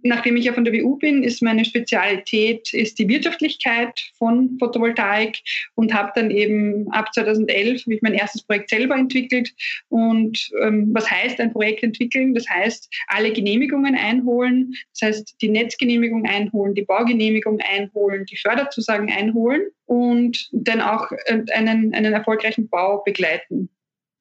nachdem 0.03 0.37
ich 0.37 0.45
ja 0.45 0.53
von 0.53 0.65
der 0.65 0.73
WU 0.73 0.97
bin, 0.97 1.23
ist 1.23 1.41
meine 1.41 1.65
Spezialität 1.65 2.73
ist 2.73 2.99
die 2.99 3.07
Wirtschaftlichkeit 3.07 3.99
von 4.17 4.57
Photovoltaik 4.59 5.39
und 5.75 5.93
habe 5.93 6.11
dann 6.15 6.31
eben 6.31 6.87
ab 6.91 7.13
2011 7.13 7.87
ich 7.87 8.01
mein 8.01 8.13
erstes 8.13 8.43
Projekt 8.43 8.69
selber 8.69 8.95
entwickelt. 8.95 9.51
Und 9.89 10.49
ähm, 10.61 10.89
was 10.93 11.09
heißt 11.09 11.39
ein 11.39 11.51
Projekt 11.51 11.83
entwickeln? 11.83 12.33
Das 12.33 12.47
heißt, 12.49 12.93
alle 13.07 13.31
Genehmigungen 13.31 13.95
einholen, 13.95 14.73
das 14.93 15.09
heißt, 15.09 15.35
die 15.41 15.49
Netzgenehmigung 15.49 16.25
einholen, 16.25 16.73
die 16.73 16.83
Baugenehmigung 16.83 17.59
einholen, 17.61 18.25
die 18.25 18.37
Förderzusagen 18.37 19.09
einholen 19.09 19.61
und 19.85 20.49
dann 20.51 20.81
auch 20.81 21.11
äh, 21.25 21.41
einen, 21.53 21.93
einen 21.93 22.13
erfolgreichen 22.13 22.69
Bau 22.69 23.01
begleiten 23.03 23.69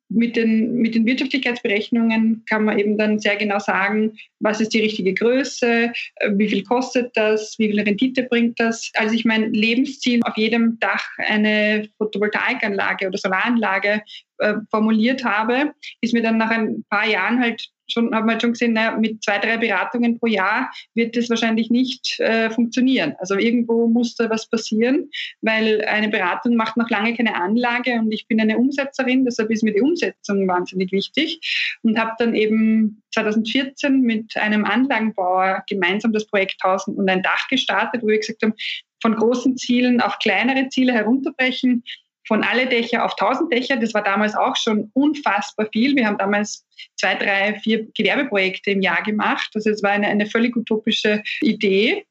mit 0.08 0.36
den, 0.36 0.74
mit 0.76 0.94
den 0.94 1.04
Wirtschaftlichkeitsberechnungen 1.04 2.44
kann 2.48 2.64
man 2.64 2.78
eben 2.78 2.96
dann 2.96 3.18
sehr 3.18 3.36
genau 3.36 3.58
sagen, 3.58 4.16
was 4.40 4.60
ist 4.60 4.72
die 4.72 4.80
richtige 4.80 5.14
Größe, 5.14 5.92
äh, 6.16 6.30
wie 6.34 6.48
viel 6.48 6.62
kostet 6.62 7.10
das, 7.14 7.56
wie 7.58 7.68
viel 7.68 7.80
Rendite 7.80 8.22
bringt 8.22 8.60
das. 8.60 8.90
Als 8.94 9.12
ich 9.12 9.24
mein 9.24 9.52
Lebensziel 9.52 10.20
auf 10.24 10.36
jedem 10.36 10.78
Dach 10.78 11.06
eine 11.18 11.88
Photovoltaikanlage 11.98 13.08
oder 13.08 13.18
Solaranlage 13.18 14.02
äh, 14.38 14.54
formuliert 14.70 15.24
habe, 15.24 15.72
ist 16.00 16.14
mir 16.14 16.22
dann 16.22 16.38
nach 16.38 16.50
ein 16.50 16.84
paar 16.88 17.08
Jahren 17.08 17.40
halt 17.40 17.68
schon, 17.88 18.14
haben 18.14 18.26
wir 18.26 18.32
halt 18.32 18.42
schon 18.42 18.52
gesehen, 18.52 18.72
naja, 18.72 18.96
mit 18.96 19.22
zwei, 19.22 19.38
drei 19.38 19.56
Beratungen 19.56 20.18
pro 20.18 20.26
Jahr 20.26 20.70
wird 20.94 21.16
das 21.16 21.30
wahrscheinlich 21.30 21.70
nicht 21.70 22.18
äh, 22.20 22.50
funktionieren. 22.50 23.14
Also 23.18 23.36
irgendwo 23.36 23.86
muss 23.86 24.14
da 24.14 24.28
was 24.30 24.48
passieren, 24.48 25.10
weil 25.40 25.84
eine 25.84 26.08
Beratung 26.08 26.56
macht 26.56 26.76
noch 26.76 26.90
lange 26.90 27.14
keine 27.14 27.34
Anlage 27.34 27.94
und 27.94 28.12
ich 28.12 28.26
bin 28.26 28.40
eine 28.40 28.58
Umsetzerin, 28.58 29.24
deshalb 29.24 29.50
ist 29.50 29.62
mir 29.62 29.72
die 29.72 29.80
Umsetzung 29.80 30.46
wahnsinnig 30.48 30.92
wichtig 30.92 31.78
und 31.82 31.98
habe 31.98 32.12
dann 32.18 32.34
eben 32.34 33.02
2014 33.14 34.00
mit 34.00 34.36
einem 34.36 34.64
Anlagenbauer 34.64 35.64
gemeinsam 35.68 36.12
das 36.12 36.26
Projekt 36.26 36.62
Haus 36.62 36.86
und 36.86 37.08
ein 37.08 37.22
Dach 37.22 37.48
gestartet, 37.48 38.02
wo 38.02 38.08
wir 38.08 38.18
gesagt 38.18 38.42
haben, 38.42 38.54
von 39.02 39.14
großen 39.14 39.56
Zielen 39.56 40.00
auf 40.00 40.18
kleinere 40.18 40.68
Ziele 40.68 40.92
herunterbrechen, 40.92 41.84
von 42.26 42.42
alle 42.42 42.66
Dächer 42.66 43.04
auf 43.04 43.12
1000 43.18 43.52
Dächer. 43.52 43.76
Das 43.76 43.94
war 43.94 44.02
damals 44.02 44.34
auch 44.36 44.56
schon 44.56 44.90
unfassbar 44.94 45.68
viel. 45.72 45.96
Wir 45.96 46.06
haben 46.06 46.18
damals 46.18 46.66
zwei, 46.96 47.14
drei, 47.14 47.58
vier 47.60 47.86
Gewerbeprojekte 47.94 48.70
im 48.70 48.82
Jahr 48.82 49.02
gemacht. 49.02 49.50
Also 49.54 49.70
es 49.70 49.82
war 49.82 49.90
eine, 49.90 50.08
eine 50.08 50.26
völlig 50.26 50.56
utopische 50.56 51.22
Idee. 51.40 52.04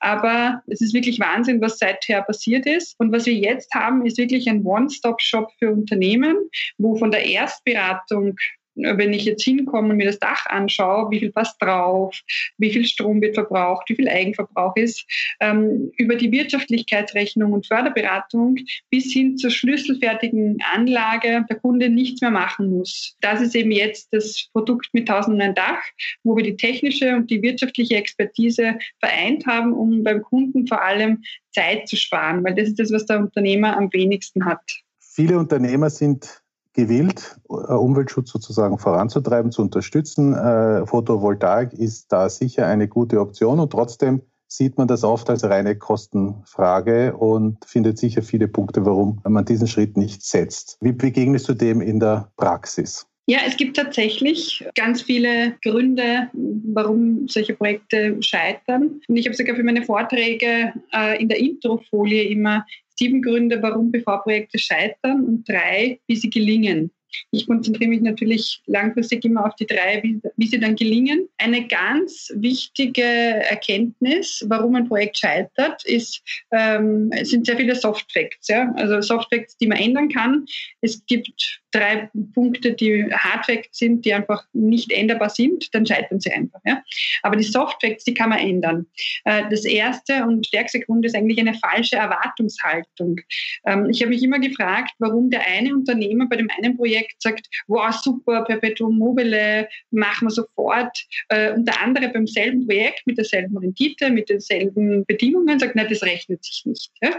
Aber 0.00 0.62
es 0.66 0.80
ist 0.80 0.94
wirklich 0.94 1.18
Wahnsinn, 1.20 1.60
was 1.60 1.78
seither 1.78 2.22
passiert 2.22 2.66
ist. 2.66 2.98
Und 2.98 3.12
was 3.12 3.26
wir 3.26 3.34
jetzt 3.34 3.74
haben, 3.74 4.04
ist 4.06 4.18
wirklich 4.18 4.48
ein 4.48 4.64
One-Stop-Shop 4.64 5.50
für 5.58 5.72
Unternehmen, 5.72 6.36
wo 6.78 6.96
von 6.96 7.10
der 7.10 7.24
Erstberatung 7.24 8.36
wenn 8.74 9.12
ich 9.12 9.24
jetzt 9.24 9.44
hinkomme 9.44 9.90
und 9.90 9.96
mir 9.96 10.06
das 10.06 10.18
Dach 10.18 10.46
anschaue, 10.46 11.10
wie 11.10 11.18
viel 11.18 11.32
passt 11.32 11.60
drauf, 11.60 12.20
wie 12.58 12.70
viel 12.70 12.84
Strom 12.84 13.20
wird 13.20 13.34
verbraucht, 13.34 13.88
wie 13.88 13.96
viel 13.96 14.08
Eigenverbrauch 14.08 14.76
ist, 14.76 15.04
ähm, 15.40 15.90
über 15.96 16.16
die 16.16 16.32
Wirtschaftlichkeitsrechnung 16.32 17.52
und 17.52 17.66
Förderberatung 17.66 18.56
bis 18.90 19.12
hin 19.12 19.36
zur 19.36 19.50
schlüsselfertigen 19.50 20.58
Anlage 20.72 21.44
der 21.48 21.58
Kunde 21.58 21.88
nichts 21.88 22.20
mehr 22.20 22.30
machen 22.30 22.70
muss. 22.70 23.16
Das 23.20 23.40
ist 23.40 23.54
eben 23.54 23.72
jetzt 23.72 24.12
das 24.12 24.48
Produkt 24.52 24.88
mit 24.92 25.08
1001 25.08 25.54
Dach, 25.54 25.82
wo 26.22 26.36
wir 26.36 26.44
die 26.44 26.56
technische 26.56 27.14
und 27.14 27.30
die 27.30 27.42
wirtschaftliche 27.42 27.96
Expertise 27.96 28.78
vereint 29.00 29.46
haben, 29.46 29.72
um 29.72 30.02
beim 30.02 30.22
Kunden 30.22 30.66
vor 30.66 30.82
allem 30.82 31.22
Zeit 31.52 31.88
zu 31.88 31.96
sparen, 31.96 32.42
weil 32.44 32.54
das 32.54 32.68
ist 32.68 32.78
das, 32.78 32.92
was 32.92 33.06
der 33.06 33.20
Unternehmer 33.20 33.76
am 33.76 33.92
wenigsten 33.92 34.44
hat. 34.44 34.62
Viele 34.98 35.38
Unternehmer 35.38 35.90
sind 35.90 36.41
gewillt, 36.72 37.38
äh, 37.48 37.54
Umweltschutz 37.54 38.30
sozusagen 38.30 38.78
voranzutreiben, 38.78 39.52
zu 39.52 39.62
unterstützen. 39.62 40.34
Äh, 40.34 40.86
Photovoltaik 40.86 41.72
ist 41.72 42.12
da 42.12 42.28
sicher 42.28 42.66
eine 42.66 42.88
gute 42.88 43.20
Option 43.20 43.60
und 43.60 43.70
trotzdem 43.70 44.22
sieht 44.48 44.76
man 44.76 44.86
das 44.86 45.02
oft 45.02 45.30
als 45.30 45.44
reine 45.44 45.76
Kostenfrage 45.76 47.16
und 47.16 47.64
findet 47.64 47.98
sicher 47.98 48.22
viele 48.22 48.48
Punkte, 48.48 48.84
warum 48.84 49.20
man 49.26 49.46
diesen 49.46 49.66
Schritt 49.66 49.96
nicht 49.96 50.22
setzt. 50.22 50.76
Wie 50.80 50.92
begegnest 50.92 51.48
du 51.48 51.54
dem 51.54 51.80
in 51.80 52.00
der 52.00 52.30
Praxis? 52.36 53.06
Ja, 53.26 53.38
es 53.46 53.56
gibt 53.56 53.76
tatsächlich 53.76 54.64
ganz 54.74 55.02
viele 55.02 55.56
Gründe, 55.62 56.28
warum 56.32 57.28
solche 57.28 57.54
Projekte 57.54 58.16
scheitern. 58.20 59.00
Und 59.06 59.16
ich 59.16 59.26
habe 59.26 59.36
sogar 59.36 59.54
für 59.54 59.62
meine 59.62 59.84
Vorträge 59.84 60.72
äh, 60.92 61.20
in 61.20 61.28
der 61.28 61.38
Introfolie 61.38 62.24
immer 62.24 62.66
sieben 62.98 63.22
Gründe, 63.22 63.62
warum 63.62 63.92
PV-Projekte 63.92 64.58
scheitern 64.58 65.24
und 65.24 65.48
drei, 65.48 66.00
wie 66.08 66.16
sie 66.16 66.30
gelingen. 66.30 66.90
Ich 67.30 67.46
konzentriere 67.46 67.90
mich 67.90 68.00
natürlich 68.00 68.62
langfristig 68.66 69.24
immer 69.24 69.46
auf 69.46 69.54
die 69.56 69.66
drei, 69.66 70.02
wie, 70.02 70.20
wie, 70.36 70.46
sie 70.46 70.60
dann 70.60 70.76
gelingen. 70.76 71.28
Eine 71.38 71.66
ganz 71.66 72.32
wichtige 72.34 73.02
Erkenntnis, 73.02 74.44
warum 74.48 74.74
ein 74.74 74.88
Projekt 74.88 75.18
scheitert, 75.18 75.84
ist, 75.84 76.22
ähm, 76.52 77.10
es 77.12 77.30
sind 77.30 77.46
sehr 77.46 77.56
viele 77.56 77.74
Soft 77.74 78.12
Facts. 78.12 78.48
Ja? 78.48 78.72
Also 78.76 79.00
Soft 79.00 79.28
Facts, 79.32 79.56
die 79.56 79.66
man 79.66 79.78
ändern 79.78 80.08
kann. 80.08 80.44
Es 80.80 81.04
gibt 81.06 81.60
drei 81.72 82.10
Punkte, 82.34 82.74
die 82.74 83.10
Hard 83.12 83.46
Facts 83.46 83.78
sind, 83.78 84.04
die 84.04 84.14
einfach 84.14 84.44
nicht 84.52 84.92
änderbar 84.92 85.30
sind, 85.30 85.74
dann 85.74 85.86
scheitern 85.86 86.20
sie 86.20 86.32
einfach. 86.32 86.60
Ja? 86.64 86.82
Aber 87.22 87.36
die 87.36 87.44
Soft 87.44 87.80
Facts, 87.80 88.04
die 88.04 88.14
kann 88.14 88.30
man 88.30 88.38
ändern. 88.38 88.86
Äh, 89.24 89.44
das 89.50 89.64
erste 89.64 90.24
und 90.24 90.46
stärkste 90.46 90.80
Grund 90.80 91.04
ist 91.04 91.16
eigentlich 91.16 91.40
eine 91.40 91.54
falsche 91.54 91.96
Erwartungshaltung. 91.96 93.20
Ähm, 93.66 93.88
ich 93.90 94.00
habe 94.02 94.10
mich 94.10 94.22
immer 94.22 94.38
gefragt, 94.38 94.92
warum 94.98 95.30
der 95.30 95.46
eine 95.46 95.74
Unternehmer 95.74 96.26
bei 96.28 96.36
dem 96.36 96.48
einen 96.56 96.76
Projekt 96.76 97.01
sagt, 97.18 97.48
wow, 97.66 97.92
super, 97.92 98.44
Perpetuum 98.44 98.98
mobile, 98.98 99.68
machen 99.90 100.26
wir 100.26 100.30
sofort. 100.30 100.98
Äh, 101.28 101.52
und 101.52 101.66
der 101.66 101.80
andere 101.82 102.08
beim 102.08 102.26
selben 102.26 102.66
Projekt 102.66 103.06
mit 103.06 103.18
derselben 103.18 103.56
Rendite, 103.56 104.10
mit 104.10 104.28
denselben 104.28 105.04
Bedingungen 105.06 105.58
sagt, 105.58 105.76
nein, 105.76 105.86
das 105.88 106.02
rechnet 106.02 106.44
sich 106.44 106.62
nicht. 106.64 106.90
Ja? 107.02 107.10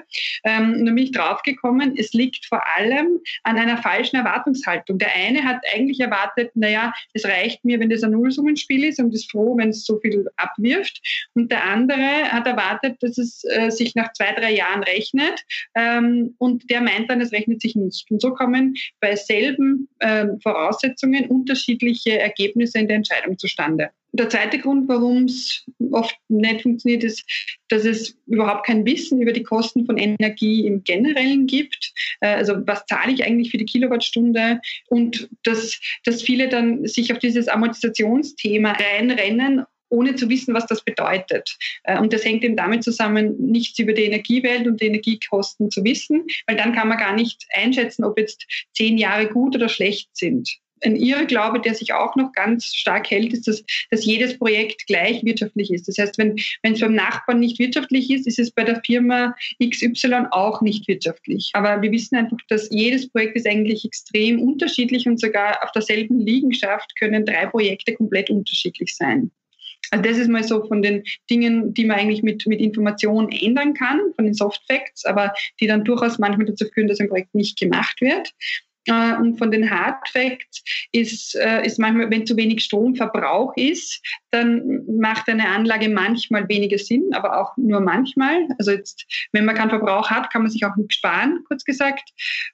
Ähm, 0.43 0.73
und 0.73 0.85
dann 0.85 0.95
bin 0.95 1.05
ich 1.05 1.11
draufgekommen, 1.11 1.95
es 1.97 2.13
liegt 2.13 2.45
vor 2.45 2.61
allem 2.77 3.19
an 3.43 3.57
einer 3.57 3.77
falschen 3.77 4.17
Erwartungshaltung 4.17 4.43
Erwartungshaltung. 4.43 4.97
Der 4.97 5.13
eine 5.13 5.43
hat 5.43 5.61
eigentlich 5.73 5.99
erwartet, 5.99 6.51
naja, 6.55 6.93
es 7.13 7.25
reicht 7.25 7.63
mir, 7.65 7.79
wenn 7.79 7.89
das 7.89 8.03
ein 8.03 8.11
Nullsummenspiel 8.11 8.83
ist 8.85 8.99
und 8.99 9.13
ist 9.13 9.31
froh, 9.31 9.57
wenn 9.57 9.69
es 9.69 9.85
so 9.85 9.99
viel 9.99 10.25
abwirft. 10.37 11.01
Und 11.33 11.51
der 11.51 11.63
andere 11.65 12.31
hat 12.31 12.47
erwartet, 12.47 12.97
dass 13.01 13.17
es 13.17 13.43
äh, 13.45 13.69
sich 13.69 13.95
nach 13.95 14.11
zwei, 14.13 14.33
drei 14.33 14.53
Jahren 14.53 14.83
rechnet. 14.83 15.43
Ähm, 15.75 16.35
und 16.37 16.69
der 16.69 16.81
meint 16.81 17.09
dann, 17.09 17.21
es 17.21 17.31
rechnet 17.31 17.61
sich 17.61 17.75
nicht. 17.75 18.09
Und 18.11 18.21
so 18.21 18.33
kommen 18.33 18.75
bei 18.99 19.15
selben 19.15 19.73
äh, 20.00 20.27
Voraussetzungen 20.42 21.27
unterschiedliche 21.27 22.20
Ergebnisse 22.20 22.80
in 22.80 22.88
der 22.88 22.98
Entscheidung 22.98 23.38
zustande. 23.38 23.89
Der 24.15 24.30
zweite 24.30 24.60
Grund, 24.60 24.88
warum 24.88 25.24
es 25.24 25.65
oft 25.92 26.15
nicht 26.30 26.62
funktioniert, 26.62 27.03
ist, 27.03 27.24
dass 27.70 27.84
es 27.84 28.15
überhaupt 28.27 28.68
kein 28.68 28.86
Wissen 28.86 29.20
über 29.20 29.32
die 29.32 29.42
Kosten 29.42 29.88
von 29.88 29.98
Energie 29.98 30.68
im 30.68 30.84
Generellen 30.84 31.48
gibt. 31.48 31.94
Äh, 32.22 32.27
also 32.27 32.56
was 32.68 32.86
zahle 32.86 33.12
ich 33.12 33.25
eigentlich 33.25 33.50
für 33.50 33.58
die 33.58 33.65
Kilowattstunde? 33.65 34.62
Und 34.88 35.30
dass, 35.44 35.80
dass 36.06 36.22
viele 36.22 36.48
dann 36.48 36.86
sich 36.88 37.12
auf 37.12 37.20
dieses 37.20 37.48
Amortisationsthema 37.48 38.74
reinrennen 38.74 39.63
ohne 39.93 40.15
zu 40.15 40.27
wissen, 40.29 40.53
was 40.53 40.65
das 40.65 40.83
bedeutet. 40.83 41.57
Äh, 41.83 42.00
und 42.00 42.12
das 42.12 42.25
hängt 42.25 42.43
eben 42.43 42.57
damit 42.57 42.83
zusammen, 42.83 43.35
nichts 43.39 43.77
über 43.79 43.93
die 43.93 44.03
Energiewelt 44.03 44.67
und 44.67 44.81
die 44.81 44.88
Energiekosten 44.88 45.69
zu 45.69 45.83
wissen, 45.83 46.25
weil 46.47 46.57
dann 46.57 46.73
kann 46.73 46.88
man 46.88 46.97
gar 46.97 47.13
nicht 47.13 47.45
einschätzen, 47.53 48.03
ob 48.03 48.17
jetzt 48.17 48.45
zehn 48.73 48.97
Jahre 48.97 49.27
gut 49.27 49.55
oder 49.55 49.69
schlecht 49.69 50.09
sind 50.13 50.50
ein 50.85 50.95
Irrglaube, 50.95 51.59
der 51.62 51.75
sich 51.75 51.93
auch 51.93 52.15
noch 52.15 52.31
ganz 52.33 52.65
stark 52.65 53.09
hält, 53.09 53.33
ist, 53.33 53.47
dass, 53.47 53.63
dass 53.89 54.05
jedes 54.05 54.38
Projekt 54.38 54.85
gleich 54.88 55.23
wirtschaftlich 55.23 55.71
ist. 55.71 55.88
Das 55.88 55.97
heißt, 55.97 56.17
wenn, 56.17 56.35
wenn 56.62 56.73
es 56.73 56.81
beim 56.81 56.93
Nachbarn 56.93 57.39
nicht 57.39 57.59
wirtschaftlich 57.59 58.09
ist, 58.12 58.27
ist 58.27 58.39
es 58.39 58.51
bei 58.51 58.63
der 58.63 58.81
Firma 58.85 59.35
XY 59.63 60.25
auch 60.31 60.62
nicht 60.62 60.88
wirtschaftlich. 60.88 61.51
Aber 61.53 61.81
wir 61.81 61.91
wissen 61.91 62.15
einfach, 62.15 62.38
dass 62.50 62.69
jedes 62.71 63.09
Projekt 63.09 63.35
ist 63.35 63.47
eigentlich 63.47 63.85
extrem 63.85 64.41
unterschiedlich 64.41 65.07
und 65.07 65.19
sogar 65.19 65.63
auf 65.63 65.71
derselben 65.71 66.19
Liegenschaft 66.19 66.95
können 66.97 67.25
drei 67.25 67.45
Projekte 67.45 67.93
komplett 67.93 68.29
unterschiedlich 68.29 68.95
sein. 68.95 69.31
Also 69.91 70.03
das 70.03 70.17
ist 70.17 70.29
mal 70.29 70.43
so 70.43 70.65
von 70.65 70.81
den 70.81 71.03
Dingen, 71.29 71.73
die 71.73 71.85
man 71.85 71.99
eigentlich 71.99 72.23
mit, 72.23 72.47
mit 72.47 72.59
Information 72.59 73.31
ändern 73.31 73.73
kann, 73.73 73.99
von 74.15 74.25
den 74.25 74.33
Soft 74.33 74.61
Facts, 74.67 75.05
aber 75.05 75.33
die 75.59 75.67
dann 75.67 75.83
durchaus 75.83 76.19
manchmal 76.19 76.47
dazu 76.47 76.65
führen, 76.73 76.87
dass 76.87 76.99
ein 76.99 77.09
Projekt 77.09 77.35
nicht 77.35 77.59
gemacht 77.59 78.01
wird. 78.01 78.33
Äh, 78.87 79.15
und 79.15 79.37
von 79.37 79.51
den 79.51 79.69
Hard 79.69 80.07
Facts 80.09 80.63
ist, 80.91 81.35
äh, 81.35 81.65
ist 81.65 81.79
manchmal, 81.79 82.09
wenn 82.09 82.25
zu 82.25 82.35
wenig 82.35 82.63
Stromverbrauch 82.63 83.53
ist, 83.55 84.01
dann 84.31 84.83
macht 84.99 85.29
eine 85.29 85.47
Anlage 85.47 85.89
manchmal 85.89 86.47
weniger 86.49 86.77
Sinn, 86.77 87.09
aber 87.13 87.39
auch 87.39 87.55
nur 87.57 87.79
manchmal. 87.79 88.47
Also 88.57 88.71
jetzt, 88.71 89.05
wenn 89.31 89.45
man 89.45 89.55
keinen 89.55 89.69
Verbrauch 89.69 90.09
hat, 90.09 90.31
kann 90.31 90.41
man 90.41 90.51
sich 90.51 90.65
auch 90.65 90.75
nicht 90.75 90.93
sparen, 90.93 91.43
kurz 91.47 91.63
gesagt. 91.63 92.09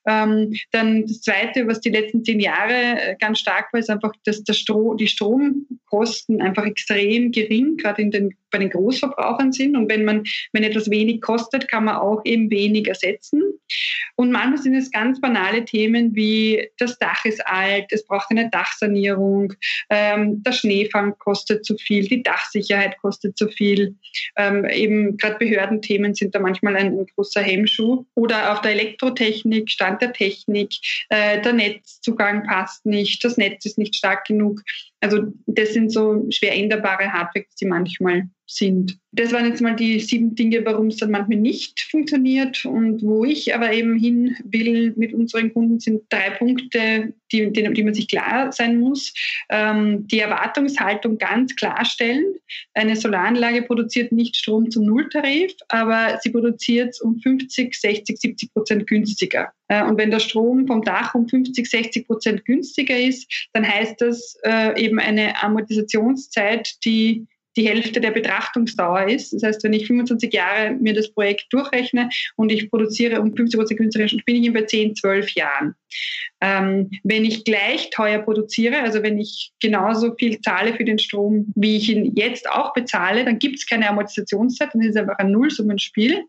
Ähm, 0.06 0.54
dann 0.72 1.04
das 1.04 1.22
Zweite, 1.22 1.68
was 1.68 1.82
die 1.82 1.90
letzten 1.90 2.24
zehn 2.24 2.40
Jahre 2.40 2.74
äh, 2.74 3.16
ganz 3.20 3.40
stark 3.40 3.72
war, 3.72 3.80
ist 3.80 3.90
einfach, 3.90 4.12
dass 4.26 4.44
der 4.44 4.54
Stro 4.54 4.96
die 4.96 5.08
Stromkosten 5.08 6.42
einfach 6.42 6.66
extrem 6.66 7.32
gering, 7.32 7.78
gerade 7.78 8.02
in 8.02 8.12
den 8.12 8.36
bei 8.52 8.58
den 8.58 8.70
Großverbrauchern 8.70 9.52
sind. 9.52 9.76
Und 9.76 9.90
wenn 9.90 10.06
man, 10.06 10.24
wenn 10.54 10.64
etwas 10.64 10.90
wenig 10.90 11.22
kostet, 11.22 11.68
kann 11.68 11.86
man 11.86 11.96
auch 11.96 12.22
eben 12.26 12.50
wenig 12.50 12.88
ersetzen. 12.88 13.44
Und 14.16 14.32
manchmal 14.32 14.58
sind 14.58 14.76
es 14.76 14.92
ganz 14.92 15.22
banale 15.22 15.64
Themen 15.66 16.16
wie 16.16 16.70
das 16.78 16.98
Dach 16.98 17.24
ist 17.26 17.46
alt, 17.48 17.86
es 17.92 18.06
braucht 18.06 18.28
eine 18.30 18.50
Dachsanierung, 18.50 19.54
ähm, 19.90 20.44
der 20.44 20.52
Schneefang 20.52 21.18
kostet 21.20 21.66
zu 21.66 21.78
viel, 21.78 22.08
die 22.08 22.24
Dachsicherheit 22.24 22.98
kostet 23.00 23.38
zu 23.38 23.48
viel. 23.48 23.96
Ähm, 24.36 24.66
eben 24.66 25.18
gerade 25.18 25.38
Behördenthemen 25.38 26.16
sind 26.16 26.36
da 26.36 26.40
manchmal 26.40 26.76
ein, 26.76 26.98
ein, 27.00 27.06
großer 27.16 27.42
Hemmschuh. 27.42 28.06
Oder 28.16 28.52
auf 28.52 28.62
der 28.62 28.72
Elektrotechnik, 28.72 29.70
Stand 29.70 30.02
der 30.02 30.14
Technik, 30.14 30.74
äh, 31.10 31.42
der 31.42 31.54
Netzzugang 31.54 32.44
passt 32.44 32.86
nicht, 32.86 33.24
das 33.24 33.38
Netz 33.38 33.66
ist 33.66 33.78
nicht 33.78 33.96
stark 33.96 34.26
genug. 34.26 34.62
Also 35.02 35.28
das 35.46 35.74
sind 35.74 35.92
so 35.92 36.26
schwer 36.30 36.56
änderbare 36.56 37.12
Hardfacts, 37.12 37.56
die 37.56 37.66
manchmal 37.66 38.30
sind. 38.50 38.98
Das 39.12 39.32
waren 39.32 39.46
jetzt 39.46 39.62
mal 39.62 39.76
die 39.76 40.00
sieben 40.00 40.36
Dinge, 40.36 40.64
warum 40.66 40.88
es 40.88 40.98
dann 40.98 41.12
manchmal 41.12 41.40
nicht 41.40 41.82
funktioniert. 41.82 42.66
Und 42.66 43.02
wo 43.02 43.24
ich 43.24 43.56
aber 43.56 43.72
eben 43.74 43.98
hin 43.98 44.36
will 44.44 44.94
mit 44.98 45.14
unseren 45.14 45.54
Kunden, 45.54 45.80
sind 45.80 46.04
drei 46.10 46.32
Punkte, 46.32 47.14
die, 47.32 47.52
die, 47.52 47.74
die 47.74 47.84
man 47.84 47.94
sich 47.94 48.08
klar 48.08 48.52
sein 48.52 48.80
muss. 48.80 49.14
Ähm, 49.50 50.08
die 50.08 50.20
Erwartungshaltung 50.20 51.18
ganz 51.18 51.56
klarstellen. 51.56 52.26
Eine 52.74 52.96
Solaranlage 52.96 53.64
produziert 53.64 54.12
nicht 54.12 54.36
Strom 54.36 54.70
zum 54.70 54.86
Nulltarif, 54.86 55.54
aber 55.68 56.20
sie 56.22 56.30
produziert 56.30 56.90
es 56.90 57.02
um 57.02 57.20
50, 57.20 57.74
60, 57.74 58.20
70 58.20 58.54
Prozent 58.54 58.88
günstiger. 58.88 59.52
Äh, 59.70 59.84
und 59.84 59.98
wenn 59.98 60.12
der 60.12 60.20
Strom 60.20 60.68
vom 60.68 60.84
Dach 60.84 61.16
um 61.16 61.28
50, 61.28 61.68
60 61.68 62.08
Prozent 62.08 62.46
günstiger 62.46 62.98
ist, 62.98 63.50
dann 63.54 63.68
heißt 63.68 64.02
das 64.02 64.38
äh, 64.44 64.80
eben 64.80 65.00
eine 65.00 65.42
Amortisationszeit, 65.42 66.76
die 66.84 67.28
die 67.60 67.68
Hälfte 67.68 68.00
der 68.00 68.12
Betrachtungsdauer 68.12 69.10
ist. 69.10 69.34
Das 69.34 69.44
heißt, 69.44 69.64
wenn 69.64 69.74
ich 69.74 69.88
25 69.88 70.34
Jahre 70.34 70.72
mir 70.72 70.94
das 70.94 71.12
Projekt 71.12 71.48
durchrechne 71.52 72.10
und 72.38 72.52
ich 72.52 72.70
produziere 72.70 73.20
um 73.20 73.36
50 73.36 73.60
Prozent 73.60 73.80
günstiger, 73.80 74.24
bin 74.26 74.44
ich 74.44 74.54
bei 74.54 74.62
10, 74.62 74.96
12 74.96 75.32
Jahren. 75.32 75.76
Ähm, 76.42 76.90
wenn 77.04 77.26
ich 77.26 77.44
gleich 77.44 77.90
teuer 77.90 78.20
produziere, 78.20 78.82
also 78.82 79.04
wenn 79.04 79.20
ich 79.20 79.52
genauso 79.62 80.16
viel 80.18 80.40
zahle 80.40 80.74
für 80.74 80.86
den 80.86 81.00
Strom, 81.00 81.52
wie 81.56 81.76
ich 81.76 81.90
ihn 81.90 82.14
jetzt 82.16 82.50
auch 82.50 82.74
bezahle, 82.74 83.26
dann 83.26 83.40
gibt 83.40 83.58
es 83.58 83.68
keine 83.68 83.90
Amortisationszeit, 83.90 84.70
dann 84.74 84.82
ist 84.82 84.92
es 84.92 84.96
einfach 84.96 85.18
ein 85.18 85.32
Nullsummenspiel. 85.32 86.24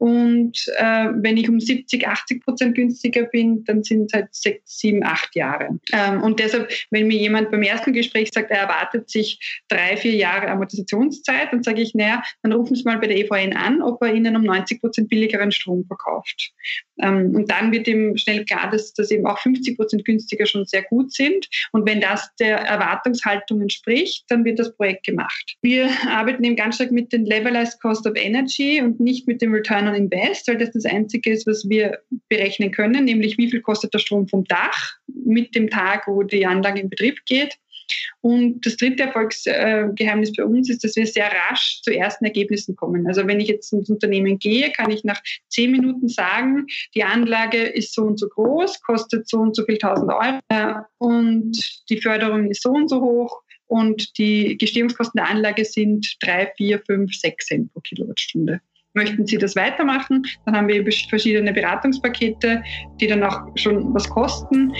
Und 0.00 0.64
äh, 0.78 1.08
wenn 1.12 1.36
ich 1.36 1.46
um 1.50 1.60
70, 1.60 2.08
80 2.08 2.42
Prozent 2.42 2.74
günstiger 2.74 3.24
bin, 3.24 3.64
dann 3.64 3.82
sind 3.82 4.06
es 4.06 4.14
halt 4.14 4.28
sechs, 4.30 4.78
sieben, 4.78 5.04
acht 5.04 5.36
Jahre. 5.36 5.78
Ähm, 5.92 6.22
und 6.22 6.40
deshalb, 6.40 6.72
wenn 6.90 7.06
mir 7.06 7.18
jemand 7.18 7.50
beim 7.50 7.62
ersten 7.62 7.92
Gespräch 7.92 8.30
sagt, 8.32 8.50
er 8.50 8.60
erwartet 8.60 9.10
sich 9.10 9.60
drei, 9.68 9.98
vier 9.98 10.14
Jahre 10.14 10.48
Amortisationszeit, 10.48 11.52
dann 11.52 11.62
sage 11.62 11.82
ich, 11.82 11.94
naja, 11.94 12.22
dann 12.42 12.52
rufen 12.52 12.76
Sie 12.76 12.84
mal 12.84 12.98
bei 12.98 13.08
der 13.08 13.18
EVN 13.18 13.52
an, 13.52 13.82
ob 13.82 14.00
er 14.02 14.14
Ihnen 14.14 14.36
um 14.36 14.42
90 14.42 14.80
Prozent 14.80 15.10
billigeren 15.10 15.52
Strom 15.52 15.84
verkauft. 15.84 16.54
Ähm, 17.02 17.34
und 17.34 17.50
dann 17.50 17.70
wird 17.70 17.86
ihm 17.86 18.16
schnell 18.16 18.46
klar, 18.46 18.70
dass 18.70 18.94
das 18.94 19.10
eben 19.10 19.26
auch 19.26 19.38
50 19.38 19.76
Prozent 19.76 20.06
günstiger 20.06 20.46
schon 20.46 20.64
sehr 20.64 20.82
gut 20.84 21.12
sind. 21.12 21.46
Und 21.72 21.86
wenn 21.86 22.00
das 22.00 22.34
der 22.36 22.58
Erwartungshaltung 22.58 23.60
entspricht, 23.60 24.24
dann 24.28 24.46
wird 24.46 24.58
das 24.58 24.74
Projekt 24.76 25.04
gemacht. 25.04 25.56
Wir 25.60 25.90
arbeiten 26.08 26.42
eben 26.44 26.56
ganz 26.56 26.76
stark 26.76 26.90
mit 26.90 27.12
dem 27.12 27.26
Levelized 27.26 27.80
Cost 27.82 28.06
of 28.06 28.16
Energy 28.16 28.80
und 28.80 28.98
nicht 28.98 29.26
mit 29.26 29.42
dem 29.42 29.52
Return 29.52 29.89
on 29.90 29.96
Invest, 29.96 30.48
weil 30.48 30.58
das 30.58 30.70
das 30.72 30.84
Einzige 30.84 31.32
ist, 31.32 31.46
was 31.46 31.68
wir 31.68 31.98
berechnen 32.28 32.70
können, 32.70 33.04
nämlich 33.04 33.38
wie 33.38 33.50
viel 33.50 33.60
kostet 33.60 33.94
der 33.94 33.98
Strom 33.98 34.28
vom 34.28 34.44
Dach 34.44 34.94
mit 35.06 35.54
dem 35.54 35.68
Tag, 35.68 36.06
wo 36.06 36.22
die 36.22 36.46
Anlage 36.46 36.80
in 36.80 36.90
Betrieb 36.90 37.24
geht. 37.26 37.56
Und 38.20 38.64
das 38.64 38.76
dritte 38.76 39.04
Erfolgsgeheimnis 39.04 40.32
für 40.34 40.46
uns 40.46 40.70
ist, 40.70 40.84
dass 40.84 40.96
wir 40.96 41.06
sehr 41.06 41.30
rasch 41.30 41.80
zu 41.82 41.90
ersten 41.92 42.24
Ergebnissen 42.24 42.76
kommen. 42.76 43.06
Also 43.06 43.26
wenn 43.26 43.40
ich 43.40 43.48
jetzt 43.48 43.72
ins 43.72 43.90
Unternehmen 43.90 44.38
gehe, 44.38 44.70
kann 44.70 44.90
ich 44.90 45.04
nach 45.04 45.20
zehn 45.48 45.72
Minuten 45.72 46.08
sagen, 46.08 46.66
die 46.94 47.02
Anlage 47.02 47.58
ist 47.58 47.94
so 47.94 48.02
und 48.02 48.18
so 48.18 48.28
groß, 48.28 48.80
kostet 48.82 49.28
so 49.28 49.38
und 49.38 49.56
so 49.56 49.64
viel 49.64 49.78
tausend 49.78 50.12
Euro 50.12 50.38
äh, 50.48 50.74
und 50.98 51.58
die 51.88 52.00
Förderung 52.00 52.50
ist 52.50 52.62
so 52.62 52.70
und 52.70 52.88
so 52.88 53.00
hoch 53.00 53.42
und 53.66 54.18
die 54.18 54.58
Gestehungskosten 54.58 55.18
der 55.18 55.30
Anlage 55.30 55.64
sind 55.64 56.16
drei, 56.20 56.52
vier, 56.56 56.80
fünf, 56.80 57.14
sechs 57.14 57.46
Cent 57.46 57.72
pro 57.72 57.80
Kilowattstunde. 57.80 58.60
Möchten 58.92 59.24
Sie 59.24 59.38
das 59.38 59.54
weitermachen? 59.54 60.26
Dann 60.44 60.56
haben 60.56 60.66
wir 60.66 60.84
verschiedene 61.08 61.52
Beratungspakete, 61.52 62.60
die 63.00 63.06
dann 63.06 63.22
auch 63.22 63.40
schon 63.54 63.94
was 63.94 64.08
kosten. 64.08 64.72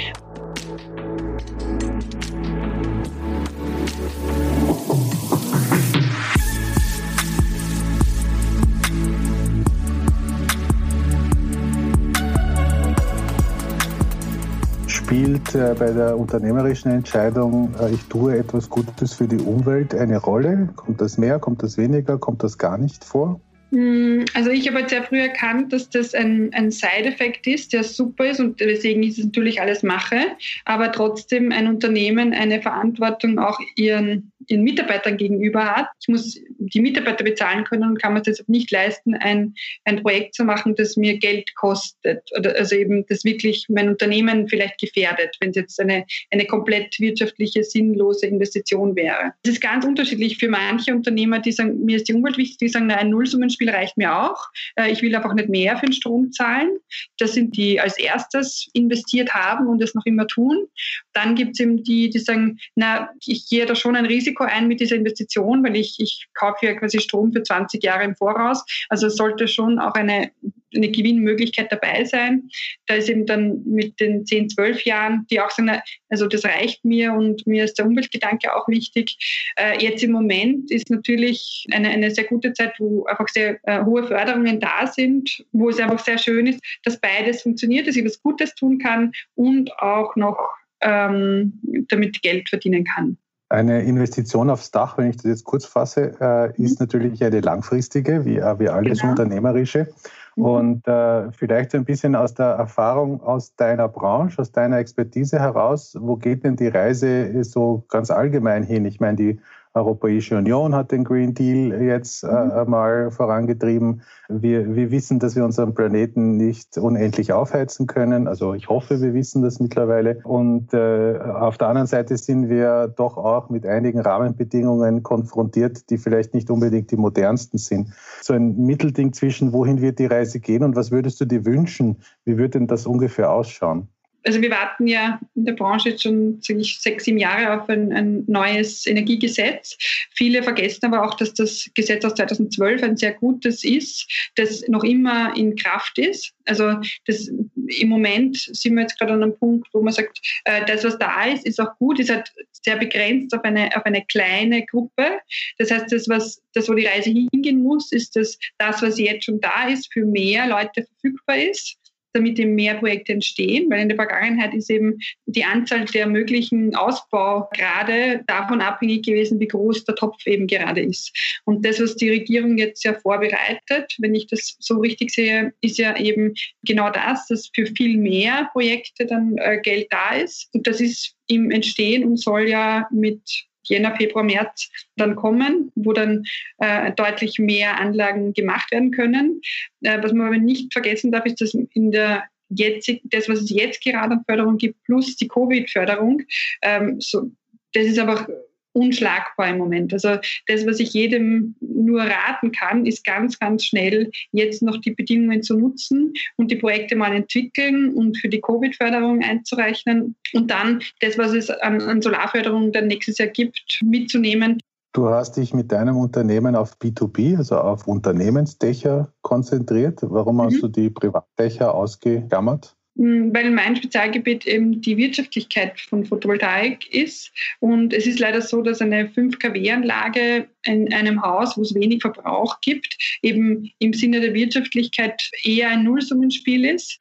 Spielt 14.89 15.55
äh, 15.55 15.77
bei 15.79 15.93
der 15.93 16.19
unternehmerischen 16.19 16.91
Entscheidung, 16.91 17.73
äh, 17.81 17.93
ich 17.93 18.03
tue 18.09 18.37
etwas 18.37 18.69
Gutes 18.69 19.15
für 19.15 19.29
die 19.29 19.39
Umwelt, 19.39 19.95
eine 19.95 20.19
Rolle? 20.19 20.69
Kommt 20.75 21.01
das 21.01 21.17
mehr, 21.17 21.39
kommt 21.39 21.63
das 21.63 21.79
weniger, 21.79 22.19
kommt 22.19 22.43
das 22.43 22.59
gar 22.59 22.77
nicht 22.77 23.05
vor? 23.05 23.41
Hm, 23.71 24.25
also 24.35 24.51
ich 24.51 24.69
habe 24.69 24.89
sehr 24.89 25.05
früh 25.05 25.21
erkannt, 25.21 25.73
dass 25.73 25.89
das 25.89 26.15
ein, 26.15 26.53
ein 26.53 26.71
Side-Effekt 26.71 27.47
ist, 27.47 27.73
der 27.73 27.85
super 27.85 28.27
ist 28.31 28.41
und 28.41 28.59
deswegen 28.59 29.03
ist 29.05 29.19
es 29.19 29.27
natürlich 29.27 29.61
alles 29.61 29.83
Mache, 29.83 30.37
aber 30.65 30.91
trotzdem 30.91 31.53
ein 31.53 31.69
Unternehmen 31.69 32.33
eine 32.33 32.61
Verantwortung 32.61 33.39
auch 33.39 33.61
ihren, 33.77 34.30
ihren 34.49 34.63
Mitarbeitern 34.63 35.17
gegenüber 35.17 35.77
hat. 35.77 35.89
Ich 36.01 36.09
muss 36.09 36.39
die 36.59 36.81
Mitarbeiter 36.81 37.25
bezahlen 37.25 37.65
können 37.65 37.85
und 37.85 38.01
kann 38.01 38.15
mir 38.15 38.23
deshalb 38.23 38.49
nicht 38.49 38.71
leisten, 38.71 39.15
ein, 39.15 39.55
ein 39.85 40.03
Projekt 40.03 40.35
zu 40.35 40.45
machen, 40.45 40.75
das 40.75 40.97
mir 40.97 41.19
Geld 41.19 41.55
kostet 41.55 42.23
oder 42.37 42.55
also 42.57 42.75
eben 42.75 43.07
das 43.07 43.25
wirklich 43.25 43.67
mein 43.69 43.89
Unternehmen 43.89 44.49
vielleicht 44.49 44.81
gefährdet, 44.81 45.37
wenn 45.41 45.51
es 45.51 45.57
jetzt 45.57 45.81
eine, 45.81 46.07
eine 46.31 46.47
komplett 46.47 46.99
wirtschaftliche, 46.99 47.63
sinnlose 47.63 48.27
Investition 48.27 48.97
wäre. 48.97 49.33
Es 49.43 49.53
ist 49.53 49.61
ganz 49.61 49.85
unterschiedlich 49.85 50.39
für 50.39 50.49
manche 50.49 50.95
Unternehmer, 50.95 51.39
die 51.39 51.53
sagen, 51.53 51.85
mir 51.85 51.97
ist 51.97 52.09
die 52.09 52.15
Umwelt 52.15 52.37
wichtig, 52.37 52.59
die 52.59 52.69
sagen, 52.69 52.91
ein 52.91 53.11
Nullsummenspiel 53.11 53.71
reicht 53.71 53.97
mir 53.97 54.17
auch. 54.17 54.49
Äh, 54.77 54.91
ich 54.91 55.03
will 55.03 55.15
einfach 55.15 55.35
nicht 55.35 55.49
mehr 55.49 55.77
für 55.77 55.87
den 55.87 55.93
Strom 55.93 56.33
zahlen. 56.33 56.71
Das 57.19 57.33
sind 57.33 57.57
die 57.57 57.81
als 57.81 57.99
erstes 57.99 58.69
investiert 58.73 59.35
haben 59.35 59.69
und 59.69 59.83
es 59.83 59.95
noch 59.95 60.07
immer 60.07 60.27
tun. 60.27 60.67
Dann 61.13 61.35
gibt 61.35 61.53
es 61.53 61.61
eben 61.61 61.83
die, 61.83 62.11
die 62.11 62.19
sagen, 62.19 62.59
na, 62.75 63.11
ich 63.25 63.49
gehe 63.49 63.67
da 63.67 63.75
schon 63.75 63.97
ein 63.97 64.07
Risiko 64.07 64.30
ein 64.39 64.69
mit 64.69 64.81
dieser 64.81 64.97
Investition, 64.97 65.65
weil 65.65 65.77
ich, 65.77 65.97
ich 65.99 66.27
kaufe 66.35 66.67
ja 66.67 66.75
quasi 66.75 67.01
Strom 67.01 67.33
für 67.33 67.43
20 67.43 67.83
Jahre 67.83 68.05
im 68.05 68.17
Voraus. 68.17 68.65
Also 68.89 69.09
sollte 69.09 69.49
schon 69.49 69.79
auch 69.79 69.95
eine 69.95 70.31
eine 70.75 70.91
Gewinnmöglichkeit 70.91 71.71
dabei 71.71 72.05
sein. 72.05 72.49
Da 72.87 72.95
ist 72.95 73.09
eben 73.09 73.27
dann 73.27 73.63
mit 73.65 73.99
den 74.01 74.25
10, 74.27 74.51
12 74.51 74.85
Jahren, 74.85 75.27
die 75.31 75.41
auch 75.41 75.51
sagen, 75.51 75.81
also 76.09 76.27
das 76.27 76.45
reicht 76.45 76.85
mir 76.85 77.13
und 77.13 77.47
mir 77.47 77.65
ist 77.65 77.79
der 77.79 77.87
Umweltgedanke 77.87 78.55
auch 78.55 78.69
wichtig. 78.69 79.53
Äh, 79.57 79.83
jetzt 79.83 80.03
im 80.03 80.13
Moment 80.13 80.71
ist 80.71 80.91
natürlich 80.91 81.67
eine, 81.73 81.89
eine 81.89 82.11
sehr 82.11 82.25
gute 82.25 82.53
Zeit, 82.53 82.75
wo 82.79 83.05
einfach 83.07 83.29
sehr 83.29 83.59
äh, 83.65 83.85
hohe 83.85 84.05
Förderungen 84.05 84.61
da 84.61 84.87
sind, 84.87 85.45
wo 85.53 85.69
es 85.69 85.81
einfach 85.81 86.05
sehr 86.05 86.19
schön 86.19 86.47
ist, 86.47 86.61
dass 86.85 87.01
beides 87.01 87.43
funktioniert, 87.43 87.87
dass 87.87 87.97
ich 87.97 88.05
was 88.05 88.23
Gutes 88.23 88.55
tun 88.55 88.79
kann 88.79 89.13
und 89.35 89.73
auch 89.79 90.17
noch 90.17 90.39
ähm, 90.83 91.61
damit 91.89 92.23
Geld 92.23 92.49
verdienen 92.49 92.85
kann. 92.85 93.19
Eine 93.51 93.83
Investition 93.83 94.49
aufs 94.49 94.71
Dach, 94.71 94.97
wenn 94.97 95.11
ich 95.11 95.17
das 95.17 95.25
jetzt 95.25 95.45
kurz 95.45 95.67
fasse, 95.67 96.15
äh, 96.21 96.63
ist 96.63 96.79
mhm. 96.79 96.87
natürlich 96.87 97.23
eine 97.23 97.41
langfristige, 97.41 98.25
wie, 98.25 98.39
äh, 98.39 98.59
wie 98.61 98.69
alles 98.69 99.01
genau. 99.01 99.11
Unternehmerische. 99.11 99.89
Mhm. 100.37 100.45
Und 100.45 100.89
äh, 100.89 101.33
vielleicht 101.33 101.75
ein 101.75 101.85
bisschen 101.85 102.15
aus 102.15 102.33
der 102.35 102.47
Erfahrung 102.47 103.21
aus 103.23 103.57
deiner 103.57 103.89
Branche, 103.89 104.41
aus 104.41 104.53
deiner 104.53 104.79
Expertise 104.79 105.41
heraus, 105.41 105.97
wo 105.99 106.17
geht 106.17 106.45
denn 106.45 106.55
die 106.55 106.69
Reise 106.69 107.43
so 107.43 107.85
ganz 107.89 108.11
allgemein 108.11 108.63
hin? 108.63 108.85
Ich 108.85 109.01
meine, 109.01 109.17
die 109.17 109.41
Europäische 109.73 110.37
Union 110.37 110.75
hat 110.75 110.91
den 110.91 111.05
Green 111.05 111.33
Deal 111.33 111.81
jetzt 111.81 112.25
äh, 112.25 112.27
mhm. 112.27 112.71
mal 112.71 113.11
vorangetrieben. 113.13 114.03
Wir, 114.29 114.75
wir 114.75 114.91
wissen, 114.91 115.21
dass 115.21 115.37
wir 115.37 115.45
unseren 115.45 115.75
Planeten 115.75 116.37
nicht 116.37 116.77
unendlich 116.77 117.33
aufheizen 117.33 117.87
können. 117.87 118.27
Also 118.27 118.55
ich 118.55 118.69
hoffe, 118.69 119.01
wir 119.01 119.15
wissen 119.15 119.43
das 119.43 119.61
mittlerweile. 119.61 120.21
Und 120.25 120.75
äh, 120.75 121.19
auf 121.19 121.57
der 121.57 121.69
anderen 121.69 121.87
Seite 121.87 122.17
sind 122.17 122.49
wir 122.49 122.89
doch 122.89 123.17
auch 123.17 123.49
mit 123.49 123.65
einigen 123.65 124.01
Rahmenbedingungen 124.01 125.05
konfrontiert, 125.05 125.89
die 125.91 125.99
vielleicht 125.99 126.35
nicht 126.35 126.51
unbedingt 126.51 126.91
die 126.91 126.97
modernsten 126.97 127.59
sind. 127.59 127.93
So 128.23 128.33
ein 128.33 128.57
Mittelding 128.57 129.13
zwischen, 129.13 129.53
wohin 129.53 129.81
wird 129.81 130.01
die 130.01 130.07
Reise 130.07 130.41
gehen 130.41 130.65
und 130.65 130.75
was 130.75 130.91
würdest 130.91 131.21
du 131.21 131.27
dir 131.27 131.45
wünschen? 131.47 132.03
Wie 132.25 132.39
würde 132.39 132.59
denn 132.59 132.67
das 132.67 132.87
ungefähr 132.87 133.31
ausschauen? 133.31 133.89
Also 134.25 134.41
wir 134.41 134.51
warten 134.51 134.87
ja 134.87 135.21
in 135.35 135.45
der 135.45 135.55
Branche 135.55 135.91
jetzt 135.91 136.03
schon 136.03 136.41
sechs, 136.41 137.05
sieben 137.05 137.19
Jahre 137.19 137.61
auf 137.61 137.69
ein, 137.69 137.93
ein, 137.93 138.25
neues 138.27 138.87
Energiegesetz. 138.87 139.77
Viele 140.15 140.43
vergessen 140.43 140.87
aber 140.87 141.05
auch, 141.05 141.15
dass 141.15 141.35
das 141.35 141.71
Gesetz 141.75 142.05
aus 142.05 142.15
2012 142.15 142.83
ein 142.83 142.97
sehr 142.97 143.15
gutes 143.15 143.65
ist, 143.65 144.31
das 144.37 144.63
noch 144.69 144.85
immer 144.85 145.37
in 145.37 145.57
Kraft 145.57 145.99
ist. 145.99 146.33
Also 146.45 146.77
das, 147.07 147.29
im 147.29 147.89
Moment 147.89 148.37
sind 148.37 148.75
wir 148.75 148.83
jetzt 148.83 148.99
gerade 148.99 149.13
an 149.13 149.23
einem 149.23 149.37
Punkt, 149.37 149.69
wo 149.73 149.83
man 149.83 149.93
sagt, 149.93 150.21
äh, 150.45 150.65
das, 150.67 150.85
was 150.85 150.99
da 150.99 151.25
ist, 151.25 151.47
ist 151.47 151.61
auch 151.61 151.77
gut, 151.79 151.99
ist 152.01 152.11
halt 152.11 152.31
sehr 152.53 152.77
begrenzt 152.77 153.35
auf 153.35 153.45
eine, 153.45 153.75
auf 153.77 153.85
eine 153.87 154.05
kleine 154.07 154.67
Gruppe. 154.67 155.21
Das 155.59 155.71
heißt, 155.71 155.91
das, 155.93 156.09
was, 156.09 156.43
das, 156.55 156.69
wo 156.69 156.75
die 156.75 156.87
Reise 156.87 157.11
hingehen 157.11 157.63
muss, 157.63 157.93
ist, 157.93 158.17
dass 158.17 158.39
das, 158.59 158.83
was 158.83 158.99
jetzt 158.99 159.25
schon 159.25 159.41
da 159.41 159.69
ist, 159.69 159.93
für 159.93 160.05
mehr 160.05 160.47
Leute 160.47 160.85
verfügbar 160.85 161.39
ist 161.39 161.80
damit 162.13 162.39
eben 162.39 162.55
mehr 162.55 162.75
Projekte 162.75 163.13
entstehen, 163.13 163.71
weil 163.71 163.81
in 163.81 163.89
der 163.89 163.97
Vergangenheit 163.97 164.55
ist 164.55 164.71
eben 164.71 164.99
die 165.27 165.45
Anzahl 165.45 165.85
der 165.87 166.07
möglichen 166.07 166.75
Ausbaugrade 166.75 168.23
davon 168.27 168.61
abhängig 168.61 169.05
gewesen, 169.05 169.41
wie 169.41 169.49
groß 169.49 169.85
der 169.85 169.95
Topf 169.95 170.27
eben 170.27 170.47
gerade 170.47 170.81
ist. 170.81 171.13
Und 171.45 171.65
das, 171.65 171.81
was 171.81 171.97
die 171.97 172.11
Regierung 172.11 172.59
jetzt 172.59 172.85
ja 172.85 172.95
vorbereitet, 172.95 173.95
wenn 173.99 174.15
ich 174.15 174.27
das 174.27 174.57
so 174.59 174.79
richtig 174.79 175.11
sehe, 175.11 175.53
ist 175.61 175.79
ja 175.79 175.97
eben 175.97 176.35
genau 176.65 176.91
das, 176.91 177.27
dass 177.29 177.51
für 177.55 177.67
viel 177.67 177.97
mehr 177.97 178.49
Projekte 178.53 179.07
dann 179.07 179.37
äh, 179.39 179.59
Geld 179.61 179.89
da 179.91 180.17
ist. 180.17 180.49
Und 180.53 180.67
das 180.67 180.81
ist 180.81 181.15
im 181.27 181.51
Entstehen 181.51 182.05
und 182.05 182.19
soll 182.19 182.49
ja 182.49 182.89
mit 182.91 183.23
Jänner, 183.63 183.97
Februar, 183.97 184.25
März 184.25 184.71
dann 184.97 185.17
kommen, 185.17 185.73
wo 185.75 185.93
dann 185.93 186.25
äh, 186.59 186.93
deutlich 186.93 187.39
mehr 187.39 187.79
Anlagen 187.79 188.33
gemacht 188.33 188.71
werden 188.73 188.91
können. 188.91 189.41
Äh, 189.83 190.03
was 190.03 190.13
man 190.13 190.29
aber 190.29 190.39
nicht 190.39 190.73
vergessen 190.73 191.13
darf, 191.13 191.27
ist, 191.27 191.41
dass 191.41 191.55
in 191.55 191.91
der 191.91 192.25
jetzig, 192.49 193.03
das, 193.05 193.29
was 193.29 193.41
es 193.41 193.51
jetzt 193.51 193.83
gerade 193.83 194.15
an 194.15 194.25
Förderung 194.27 194.59
gibt, 194.59 194.83
plus 194.85 195.17
die 195.17 195.29
Covid-Förderung, 195.29 196.23
ähm, 196.63 197.01
so, 197.01 197.31
das 197.73 197.87
ist 197.87 197.99
aber 197.99 198.27
unschlagbar 198.73 199.49
im 199.49 199.59
Moment. 199.59 199.93
Also 199.93 200.17
das, 200.47 200.67
was 200.67 200.81
ich 200.81 200.93
jedem 200.93 201.55
nur 201.61 202.03
raten 202.03 202.53
kann, 202.53 202.87
ist 202.87 203.05
ganz, 203.05 203.39
ganz 203.39 203.65
schnell 203.65 204.11
jetzt 204.33 204.63
noch 204.63 204.79
die 204.79 204.93
Bedingungen 204.93 205.43
zu 205.43 205.59
nutzen 205.59 206.13
und 206.37 206.51
die 206.51 206.57
Projekte 206.57 206.97
mal 206.97 207.15
entwickeln 207.15 207.95
und 207.95 208.17
für 208.19 208.29
die 208.29 208.41
Covid-Förderung 208.41 209.23
einzurechnen 209.23 210.15
und 210.33 210.51
dann 210.51 210.83
das, 211.01 211.19
was 211.19 211.33
es 211.33 211.51
an, 211.51 211.81
an 211.81 212.03
Solarförderung 212.03 212.73
dann 212.73 212.87
nächstes 212.87 213.19
Jahr 213.19 213.29
gibt, 213.29 213.81
mitzunehmen. 213.83 214.59
Du 214.93 215.09
hast 215.09 215.37
dich 215.37 215.55
mit 215.55 215.71
deinem 215.71 215.97
Unternehmen 215.97 216.57
auf 216.57 216.77
B2B, 216.79 217.37
also 217.37 217.59
auf 217.59 217.87
Unternehmensdächer 217.87 219.13
konzentriert. 219.23 220.01
Warum 220.03 220.37
mhm. 220.37 220.43
hast 220.43 220.63
du 220.63 220.69
die 220.69 220.91
Privatdächer 220.91 221.75
ausgegammert? 221.75 222.77
Hm, 223.01 223.33
weil 223.33 223.51
mein 223.51 223.77
Spezialgebiet 223.77 224.47
eben 224.47 224.83
die 224.83 224.99
Wirtschaftlichkeit 224.99 225.81
von 225.81 226.05
Photovoltaik 226.05 226.93
ist. 226.95 227.33
Und 227.59 227.95
es 227.95 228.07
ist 228.07 228.19
leider 228.19 228.43
so, 228.43 228.61
dass 228.61 228.83
eine 228.83 229.09
5 229.09 229.39
kW-Anlage 229.39 230.49
in 230.65 230.93
einem 230.93 231.23
Haus, 231.23 231.57
wo 231.57 231.63
es 231.63 231.75
wenig 231.75 232.03
Verbrauch 232.03 232.61
gibt, 232.61 232.99
eben 233.23 233.71
im 233.79 233.95
Sinne 233.95 234.21
der 234.21 234.35
Wirtschaftlichkeit 234.35 235.31
eher 235.45 235.71
ein 235.71 235.85
Nullsummenspiel 235.85 236.67
ist. 236.67 237.01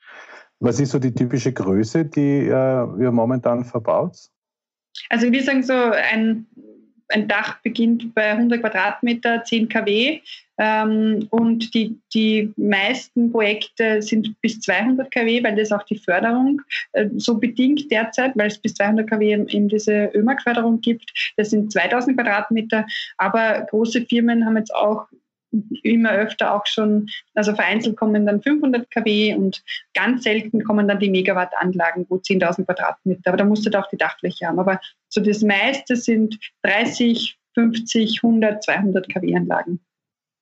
Was 0.61 0.79
ist 0.79 0.91
so 0.91 0.99
die 0.99 1.13
typische 1.13 1.51
Größe, 1.51 2.05
die 2.05 2.47
äh, 2.47 3.01
ihr 3.01 3.11
momentan 3.11 3.65
verbaut? 3.65 4.15
Also 5.09 5.29
wir 5.29 5.43
sagen 5.43 5.63
so, 5.63 5.73
ein, 5.73 6.47
ein 7.09 7.27
Dach 7.27 7.57
beginnt 7.63 8.13
bei 8.13 8.31
100 8.31 8.61
Quadratmeter, 8.61 9.43
10 9.43 9.67
kW 9.69 10.21
ähm, 10.59 11.27
und 11.31 11.73
die, 11.73 11.97
die 12.13 12.53
meisten 12.57 13.31
Projekte 13.31 14.01
sind 14.01 14.39
bis 14.41 14.59
200 14.59 15.09
kW, 15.09 15.43
weil 15.43 15.55
das 15.55 15.71
auch 15.71 15.83
die 15.83 15.97
Förderung 15.97 16.61
äh, 16.91 17.07
so 17.15 17.37
bedingt 17.37 17.89
derzeit, 17.91 18.33
weil 18.35 18.47
es 18.47 18.57
bis 18.57 18.73
200 18.75 19.09
kW 19.09 19.45
eben 19.47 19.69
diese 19.69 20.11
ÖMAG-Förderung 20.13 20.81
gibt. 20.81 21.11
Das 21.37 21.49
sind 21.51 21.71
2000 21.71 22.17
Quadratmeter. 22.17 22.85
Aber 23.17 23.67
große 23.69 24.05
Firmen 24.05 24.45
haben 24.45 24.57
jetzt 24.57 24.75
auch 24.75 25.07
immer 25.83 26.11
öfter 26.11 26.53
auch 26.53 26.65
schon, 26.65 27.07
also 27.33 27.55
vereinzelt 27.55 27.97
kommen 27.97 28.25
dann 28.25 28.41
500 28.41 28.89
kW 28.91 29.35
und 29.35 29.63
ganz 29.93 30.23
selten 30.23 30.63
kommen 30.63 30.87
dann 30.87 30.99
die 30.99 31.09
Megawatt-Anlagen, 31.09 32.05
wo 32.09 32.15
10.000 32.15 32.65
Quadratmeter. 32.65 33.21
Aber 33.27 33.37
da 33.37 33.45
musst 33.45 33.65
du 33.65 33.69
da 33.69 33.81
auch 33.81 33.89
die 33.89 33.97
Dachfläche 33.97 34.47
haben. 34.47 34.59
Aber 34.59 34.79
so 35.07 35.21
das 35.21 35.41
meiste 35.41 35.95
sind 35.95 36.39
30, 36.63 37.39
50, 37.55 38.21
100, 38.23 38.63
200 38.63 39.13
kW-Anlagen. 39.13 39.79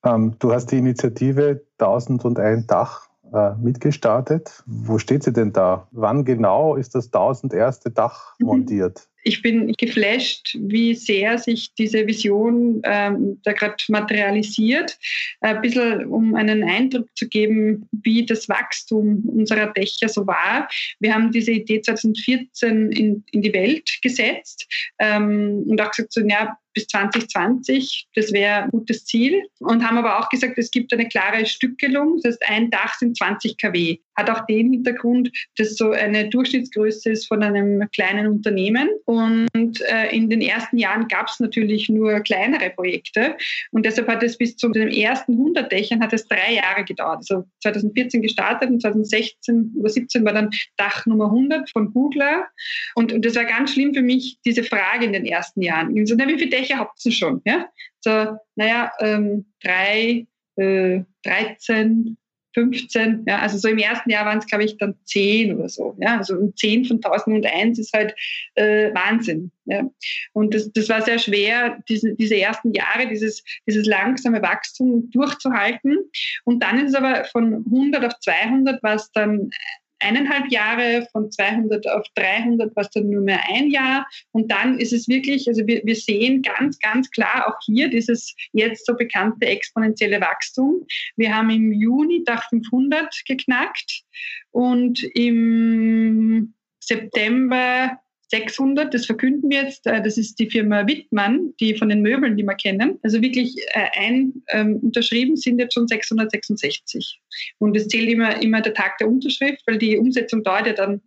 Ähm, 0.05 0.35
du 0.39 0.53
hast 0.53 0.67
die 0.71 0.77
Initiative 0.77 1.61
1001 1.79 2.67
Dach 2.67 3.07
äh, 3.33 3.53
mitgestartet. 3.55 4.63
Wo 4.65 4.99
steht 4.99 5.23
sie 5.23 5.33
denn 5.33 5.53
da? 5.53 5.87
Wann 5.91 6.25
genau 6.25 6.75
ist 6.75 6.95
das 6.95 7.07
1001. 7.07 7.81
Dach 7.93 8.35
mhm. 8.39 8.45
montiert? 8.45 9.07
Ich 9.27 9.41
bin 9.41 9.73
geflasht, 9.73 10.55
wie 10.57 10.95
sehr 10.95 11.37
sich 11.37 11.73
diese 11.73 12.07
Vision 12.07 12.81
ähm, 12.85 13.39
da 13.43 13.51
gerade 13.51 13.75
materialisiert. 13.89 14.97
Ein 15.41 15.61
bisschen, 15.61 16.05
um 16.05 16.33
einen 16.35 16.63
Eindruck 16.63 17.09
zu 17.15 17.27
geben, 17.27 17.89
wie 17.91 18.25
das 18.25 18.47
Wachstum 18.47 19.23
unserer 19.27 19.67
Dächer 19.67 20.07
so 20.07 20.25
war. 20.25 20.69
Wir 20.99 21.13
haben 21.13 21.31
diese 21.31 21.51
Idee 21.51 21.81
2014 21.81 22.91
in, 22.93 23.23
in 23.31 23.41
die 23.41 23.53
Welt 23.53 23.99
gesetzt 24.01 24.65
ähm, 24.99 25.65
und 25.67 25.81
auch 25.81 25.91
gesagt, 25.91 26.13
so, 26.13 26.21
ja, 26.21 26.57
bis 26.77 26.87
2020. 26.87 28.07
Das 28.13 28.31
wäre 28.31 28.63
ein 28.63 28.69
gutes 28.69 29.05
Ziel. 29.05 29.41
Und 29.59 29.83
haben 29.83 29.97
aber 29.97 30.19
auch 30.19 30.29
gesagt, 30.29 30.59
es 30.59 30.69
gibt 30.69 30.93
eine 30.93 31.07
klare 31.07 31.43
Stückelung. 31.47 32.19
Das 32.21 32.33
heißt, 32.33 32.43
ein 32.49 32.69
Dach 32.69 32.93
sind 32.99 33.17
20 33.17 33.57
kW. 33.57 33.97
Hat 34.15 34.29
auch 34.29 34.45
den 34.45 34.71
Hintergrund, 34.71 35.31
dass 35.57 35.75
so 35.75 35.91
eine 35.91 36.29
Durchschnittsgröße 36.29 37.11
ist 37.11 37.27
von 37.27 37.41
einem 37.41 37.83
kleinen 37.95 38.27
Unternehmen. 38.27 38.89
Und 39.05 39.81
äh, 39.89 40.15
in 40.15 40.29
den 40.29 40.41
ersten 40.41 40.77
Jahren 40.77 41.07
gab 41.07 41.27
es 41.29 41.39
natürlich 41.39 41.89
nur 41.89 42.19
kleinere 42.19 42.69
Projekte. 42.69 43.35
Und 43.71 43.85
deshalb 43.85 44.07
hat 44.07 44.21
es 44.21 44.37
bis 44.37 44.55
zu 44.55 44.69
den 44.69 44.89
ersten 44.89 45.33
100 45.33 45.71
Dächern 45.71 46.01
hat 46.01 46.13
es 46.13 46.27
drei 46.27 46.53
Jahre 46.53 46.83
gedauert. 46.85 47.17
Also 47.17 47.45
2014 47.63 48.21
gestartet 48.21 48.69
und 48.69 48.81
2016 48.81 49.73
oder 49.79 49.89
17 49.89 50.23
war 50.25 50.33
dann 50.33 50.51
Dach 50.77 51.07
Nummer 51.07 51.25
100 51.25 51.71
von 51.71 51.91
Googler. 51.91 52.45
Und, 52.93 53.13
und 53.13 53.25
das 53.25 53.35
war 53.35 53.45
ganz 53.45 53.73
schlimm 53.73 53.95
für 53.95 54.03
mich, 54.03 54.37
diese 54.45 54.63
Frage 54.63 55.05
in 55.05 55.13
den 55.13 55.25
ersten 55.25 55.61
Jahren. 55.61 56.05
So, 56.05 56.15
na, 56.17 56.27
wie 56.27 56.37
viele 56.37 56.49
Dächer 56.49 56.66
welche 56.67 56.79
habt 56.79 57.05
ihr 57.05 57.11
schon? 57.11 57.41
Ja? 57.45 57.69
So, 57.99 58.37
naja, 58.55 58.91
ähm, 58.99 59.45
drei, 59.61 60.27
äh, 60.55 61.01
13, 61.23 62.17
15, 62.53 63.25
ja, 63.27 63.37
also 63.39 63.57
so 63.59 63.67
im 63.67 63.77
ersten 63.77 64.09
Jahr 64.09 64.25
waren 64.25 64.39
es, 64.39 64.47
glaube 64.47 64.63
ich, 64.63 64.77
dann 64.77 64.95
10 65.03 65.55
oder 65.55 65.69
so. 65.69 65.95
Ja, 65.99 66.17
also 66.17 66.51
10 66.55 66.85
von 66.85 66.97
1001 66.97 67.77
ist 67.77 67.93
halt 67.93 68.15
äh, 68.55 68.91
Wahnsinn. 68.95 69.51
Ja. 69.65 69.87
Und 70.33 70.55
das, 70.55 70.71
das 70.71 70.89
war 70.89 71.03
sehr 71.03 71.19
schwer, 71.19 71.77
diese, 71.87 72.15
diese 72.15 72.35
ersten 72.35 72.73
Jahre, 72.73 73.07
dieses, 73.07 73.43
dieses 73.67 73.85
langsame 73.85 74.41
Wachstum 74.41 75.11
durchzuhalten. 75.11 75.97
Und 76.45 76.63
dann 76.63 76.79
ist 76.79 76.89
es 76.89 76.95
aber 76.95 77.25
von 77.25 77.63
100 77.65 78.05
auf 78.05 78.19
200 78.21 78.81
war 78.81 78.95
es 78.95 79.11
dann 79.11 79.51
eineinhalb 79.99 80.51
Jahre, 80.51 81.07
von 81.11 81.31
200 81.31 81.89
auf 81.89 82.05
300 82.15 82.75
war 82.75 82.83
es 82.83 82.89
dann 82.91 83.09
nur 83.09 83.21
mehr 83.21 83.41
ein 83.49 83.69
Jahr. 83.69 84.07
Und 84.31 84.51
dann 84.51 84.79
ist 84.79 84.93
es 84.93 85.07
wirklich, 85.07 85.47
also 85.47 85.65
wir, 85.65 85.81
wir 85.83 85.95
sehen 85.95 86.41
ganz, 86.41 86.79
ganz 86.79 87.09
klar 87.11 87.47
auch 87.47 87.59
hier 87.65 87.89
dieses 87.89 88.35
jetzt 88.53 88.85
so 88.85 88.95
bekannte 88.95 89.45
exponentielle 89.45 90.21
Wachstum. 90.21 90.85
Wir 91.15 91.35
haben 91.35 91.49
im 91.49 91.71
Juni 91.71 92.23
Dach 92.23 92.47
500 92.49 93.23
geknackt 93.25 94.03
und 94.51 95.03
im 95.15 96.53
September 96.79 97.99
600, 98.29 98.93
das 98.93 99.05
verkünden 99.05 99.49
wir 99.49 99.63
jetzt, 99.63 99.87
äh, 99.87 100.01
das 100.01 100.17
ist 100.17 100.37
die 100.39 100.49
Firma 100.49 100.85
Wittmann, 100.85 101.53
die 101.59 101.75
von 101.75 101.89
den 101.89 102.01
Möbeln, 102.01 102.35
die 102.35 102.43
wir 102.43 102.55
kennen. 102.55 102.99
Also 103.03 103.21
wirklich 103.21 103.55
äh, 103.69 103.87
ein, 103.97 104.43
ähm, 104.49 104.77
unterschrieben 104.81 105.37
sind 105.37 105.59
jetzt 105.59 105.73
schon 105.73 105.87
666. 105.87 107.21
Und 107.59 107.77
es 107.77 107.87
zählt 107.87 108.09
immer, 108.09 108.41
immer 108.41 108.61
der 108.61 108.73
Tag 108.73 108.97
der 108.97 109.07
Unterschrift, 109.07 109.61
weil 109.65 109.77
die 109.77 109.97
Umsetzung 109.97 110.43
dauert 110.43 110.67
ja 110.67 110.73
dann 110.73 111.01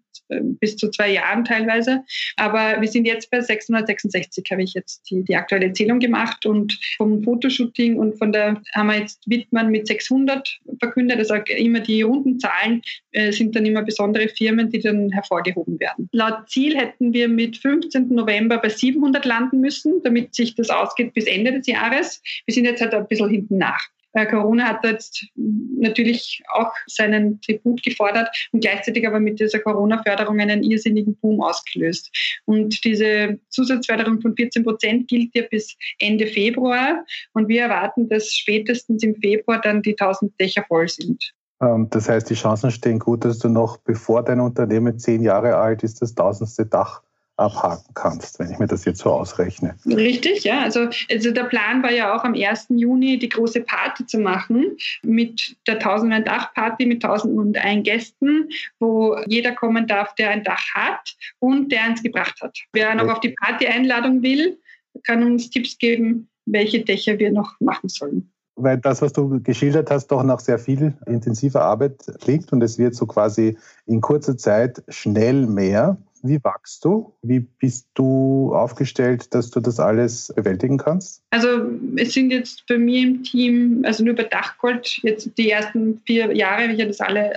bis 0.60 0.76
zu 0.76 0.90
zwei 0.90 1.12
Jahren 1.12 1.44
teilweise. 1.44 2.04
Aber 2.36 2.80
wir 2.80 2.88
sind 2.88 3.06
jetzt 3.06 3.30
bei 3.30 3.40
666, 3.40 4.44
habe 4.50 4.62
ich 4.62 4.74
jetzt 4.74 5.10
die, 5.10 5.24
die 5.24 5.36
aktuelle 5.36 5.72
Zählung 5.72 5.98
gemacht 5.98 6.46
und 6.46 6.78
vom 6.96 7.22
Fotoshooting 7.22 7.96
und 7.96 8.18
von 8.18 8.32
der 8.32 8.62
haben 8.74 8.86
wir 8.86 8.98
jetzt 8.98 9.22
Wittmann 9.26 9.70
mit 9.70 9.86
600 9.86 10.60
verkündet. 10.78 11.18
Also 11.18 11.34
immer 11.34 11.80
die 11.80 12.02
runden 12.02 12.38
Zahlen 12.38 12.82
äh, 13.12 13.32
sind 13.32 13.56
dann 13.56 13.66
immer 13.66 13.82
besondere 13.82 14.28
Firmen, 14.28 14.70
die 14.70 14.80
dann 14.80 15.10
hervorgehoben 15.10 15.78
werden. 15.80 16.08
Laut 16.12 16.48
Ziel 16.48 16.76
hätten 16.76 17.12
wir 17.12 17.28
mit 17.28 17.56
15. 17.56 18.08
November 18.08 18.58
bei 18.58 18.68
700 18.68 19.24
landen 19.24 19.60
müssen, 19.60 20.02
damit 20.02 20.34
sich 20.34 20.54
das 20.54 20.70
ausgeht 20.70 21.14
bis 21.14 21.26
Ende 21.26 21.52
des 21.52 21.66
Jahres. 21.66 22.22
Wir 22.46 22.54
sind 22.54 22.64
jetzt 22.64 22.80
halt 22.80 22.94
ein 22.94 23.06
bisschen 23.06 23.30
hinten 23.30 23.58
nach. 23.58 23.88
Äh, 24.12 24.26
Corona 24.26 24.64
hat 24.64 24.84
jetzt 24.84 25.26
natürlich 25.36 26.42
auch 26.52 26.72
seinen 26.86 27.40
Tribut 27.40 27.82
gefordert 27.82 28.28
und 28.52 28.60
gleichzeitig 28.60 29.06
aber 29.06 29.20
mit 29.20 29.40
dieser 29.40 29.60
Corona-Förderung 29.60 30.40
einen 30.40 30.62
irrsinnigen 30.62 31.16
Boom 31.16 31.40
ausgelöst. 31.40 32.10
Und 32.44 32.84
diese 32.84 33.38
Zusatzförderung 33.50 34.20
von 34.20 34.34
14 34.34 34.64
Prozent 34.64 35.08
gilt 35.08 35.34
ja 35.34 35.44
bis 35.50 35.76
Ende 35.98 36.26
Februar 36.26 37.04
und 37.34 37.48
wir 37.48 37.62
erwarten, 37.62 38.08
dass 38.08 38.32
spätestens 38.32 39.02
im 39.02 39.14
Februar 39.16 39.60
dann 39.60 39.82
die 39.82 39.96
1000 39.98 40.38
Dächer 40.40 40.64
voll 40.66 40.88
sind. 40.88 41.32
Ähm, 41.60 41.88
das 41.90 42.08
heißt, 42.08 42.28
die 42.30 42.34
Chancen 42.34 42.70
stehen 42.70 42.98
gut, 42.98 43.24
dass 43.24 43.38
du 43.38 43.48
noch, 43.48 43.78
bevor 43.78 44.24
dein 44.24 44.40
Unternehmen 44.40 44.98
zehn 44.98 45.22
Jahre 45.22 45.56
alt 45.56 45.82
ist, 45.82 46.02
das 46.02 46.14
tausendste 46.14 46.66
Dach 46.66 47.02
abhaken 47.40 47.94
kannst, 47.94 48.38
wenn 48.38 48.50
ich 48.50 48.58
mir 48.58 48.66
das 48.66 48.84
jetzt 48.84 49.00
so 49.00 49.10
ausrechne. 49.10 49.74
Richtig, 49.86 50.44
ja. 50.44 50.60
Also, 50.60 50.88
also 51.10 51.30
der 51.30 51.44
Plan 51.44 51.82
war 51.82 51.90
ja 51.90 52.14
auch 52.14 52.24
am 52.24 52.34
1. 52.34 52.66
Juni 52.70 53.18
die 53.18 53.28
große 53.28 53.62
Party 53.62 54.06
zu 54.06 54.18
machen 54.18 54.76
mit 55.02 55.56
der 55.66 55.74
1001 55.74 56.26
Dach-Party 56.26 56.86
mit 56.86 57.04
1001 57.04 57.84
Gästen, 57.84 58.48
wo 58.78 59.16
jeder 59.26 59.52
kommen 59.52 59.86
darf, 59.86 60.14
der 60.16 60.30
ein 60.30 60.44
Dach 60.44 60.64
hat 60.74 61.16
und 61.38 61.72
der 61.72 61.84
eins 61.84 62.02
gebracht 62.02 62.40
hat. 62.42 62.58
Wer 62.72 62.94
noch 62.94 63.08
auf 63.08 63.20
die 63.20 63.34
Party-Einladung 63.40 64.22
will, 64.22 64.58
kann 65.04 65.24
uns 65.24 65.50
Tipps 65.50 65.78
geben, 65.78 66.28
welche 66.46 66.84
Dächer 66.84 67.18
wir 67.18 67.32
noch 67.32 67.58
machen 67.60 67.88
sollen 67.88 68.30
weil 68.62 68.78
das, 68.78 69.02
was 69.02 69.12
du 69.12 69.40
geschildert 69.42 69.90
hast, 69.90 70.08
doch 70.08 70.22
nach 70.22 70.40
sehr 70.40 70.58
viel 70.58 70.94
intensiver 71.06 71.62
Arbeit 71.62 71.94
klingt 72.20 72.52
und 72.52 72.62
es 72.62 72.78
wird 72.78 72.94
so 72.94 73.06
quasi 73.06 73.56
in 73.86 74.00
kurzer 74.00 74.36
Zeit 74.36 74.82
schnell 74.88 75.46
mehr. 75.46 75.96
Wie 76.22 76.42
wachst 76.42 76.84
du? 76.84 77.14
Wie 77.22 77.40
bist 77.40 77.88
du 77.94 78.54
aufgestellt, 78.54 79.34
dass 79.34 79.50
du 79.50 79.60
das 79.60 79.80
alles 79.80 80.32
bewältigen 80.34 80.78
kannst? 80.78 81.22
Also 81.30 81.70
es 81.96 82.12
sind 82.12 82.30
jetzt 82.30 82.66
bei 82.66 82.78
mir 82.78 83.02
im 83.02 83.22
Team, 83.22 83.82
also 83.84 84.04
nur 84.04 84.14
bei 84.14 84.24
Dachgold, 84.24 85.00
jetzt 85.02 85.30
die 85.38 85.50
ersten 85.50 86.00
vier 86.04 86.34
Jahre 86.34 86.64
habe 86.64 86.72
ich 86.72 86.86
das 86.86 87.00
alle 87.00 87.32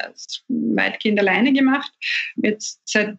weitgehend 0.50 1.20
alleine 1.20 1.54
gemacht. 1.54 1.92
Jetzt 2.36 2.82
seit 2.86 3.18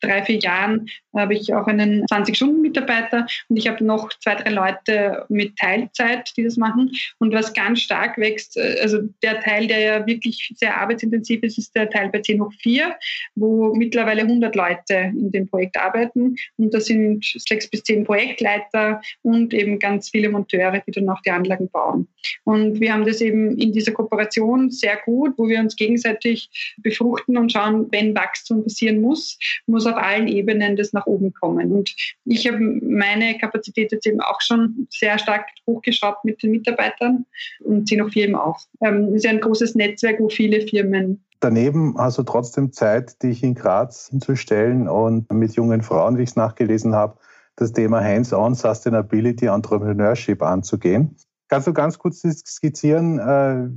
drei, 0.00 0.22
vier 0.22 0.38
Jahren 0.38 0.88
habe 1.16 1.34
ich 1.34 1.52
auch 1.52 1.66
einen 1.66 2.04
20-Stunden-Mitarbeiter 2.04 3.26
und 3.48 3.56
ich 3.56 3.68
habe 3.68 3.84
noch 3.84 4.08
zwei, 4.20 4.36
drei 4.36 4.50
Leute 4.50 5.24
mit 5.28 5.56
Teilzeit, 5.56 6.32
die 6.36 6.44
das 6.44 6.56
machen. 6.56 6.92
Und 7.18 7.34
was 7.34 7.52
ganz 7.52 7.80
stark 7.80 8.18
wächst, 8.18 8.56
äh, 8.56 8.78
also 8.80 9.00
der 9.22 9.40
Teil, 9.40 9.66
der 9.66 9.80
ja 9.80 10.06
wirklich 10.06 10.52
sehr 10.56 10.76
arbeitsintensiv 10.76 11.42
ist, 11.42 11.58
ist 11.58 11.74
der 11.74 11.90
Teil 11.90 12.10
bei 12.10 12.20
10 12.20 12.40
hoch 12.40 12.52
4, 12.60 12.96
wo 13.34 13.74
mittlerweile 13.74 14.22
100 14.22 14.54
Leute 14.54 14.94
in 14.94 15.32
dem 15.32 15.48
Projekt 15.48 15.76
arbeiten. 15.76 16.36
Und 16.56 16.74
da 16.74 16.80
sind 16.80 17.24
sechs 17.24 17.68
bis 17.68 17.82
zehn 17.82 18.04
Projektleiter 18.04 19.00
und 19.22 19.52
eben 19.54 19.78
ganz 19.78 20.10
viele 20.10 20.28
Monteure, 20.28 20.82
die 20.86 20.92
dann 20.92 21.08
auch 21.08 21.20
die 21.22 21.30
Anlagen 21.30 21.68
bauen. 21.70 22.08
Und 22.44 22.80
wir 22.80 22.92
haben 22.92 23.04
das 23.04 23.20
eben 23.20 23.58
in 23.58 23.72
dieser 23.72 23.92
Kooperation 23.92 24.70
sehr 24.70 24.98
gut, 25.04 25.34
wo 25.36 25.48
wir 25.48 25.60
uns 25.60 25.76
gegenseitig 25.76 26.76
befruchten 26.78 27.36
und 27.36 27.52
schauen, 27.52 27.88
wenn 27.90 28.14
Wachstum 28.14 28.62
passieren 28.62 29.00
muss, 29.00 29.38
muss 29.66 29.86
auf 29.88 29.96
allen 29.96 30.28
Ebenen 30.28 30.76
das 30.76 30.92
nach 30.92 31.06
oben 31.06 31.32
kommen. 31.32 31.72
Und 31.72 31.94
ich 32.24 32.46
habe 32.46 32.58
meine 32.58 33.38
Kapazität 33.38 33.92
jetzt 33.92 34.06
eben 34.06 34.20
auch 34.20 34.40
schon 34.40 34.86
sehr 34.90 35.18
stark 35.18 35.46
hochgeschraubt 35.66 36.24
mit 36.24 36.42
den 36.42 36.50
Mitarbeitern 36.50 37.26
und 37.60 37.88
sie 37.88 37.96
noch 37.96 38.10
Firmen 38.10 38.36
auch. 38.36 38.58
Ähm, 38.80 39.08
es 39.08 39.16
ist 39.16 39.24
ja 39.24 39.30
ein 39.30 39.40
großes 39.40 39.74
Netzwerk, 39.74 40.20
wo 40.20 40.28
viele 40.28 40.66
Firmen 40.66 41.24
Daneben 41.40 41.94
hast 41.96 42.18
du 42.18 42.24
trotzdem 42.24 42.72
Zeit, 42.72 43.22
dich 43.22 43.44
in 43.44 43.54
Graz 43.54 44.08
hinzustellen 44.08 44.88
und 44.88 45.32
mit 45.32 45.54
jungen 45.54 45.82
Frauen, 45.82 46.18
wie 46.18 46.24
ich 46.24 46.30
es 46.30 46.36
nachgelesen 46.36 46.96
habe, 46.96 47.16
das 47.54 47.72
Thema 47.72 48.02
Hands-on 48.02 48.56
Sustainability 48.56 49.46
Entrepreneurship 49.46 50.42
anzugehen. 50.42 51.14
Kannst 51.48 51.66
du 51.66 51.72
ganz 51.72 51.98
kurz 51.98 52.20
skizzieren, 52.20 53.18
äh, 53.18 53.68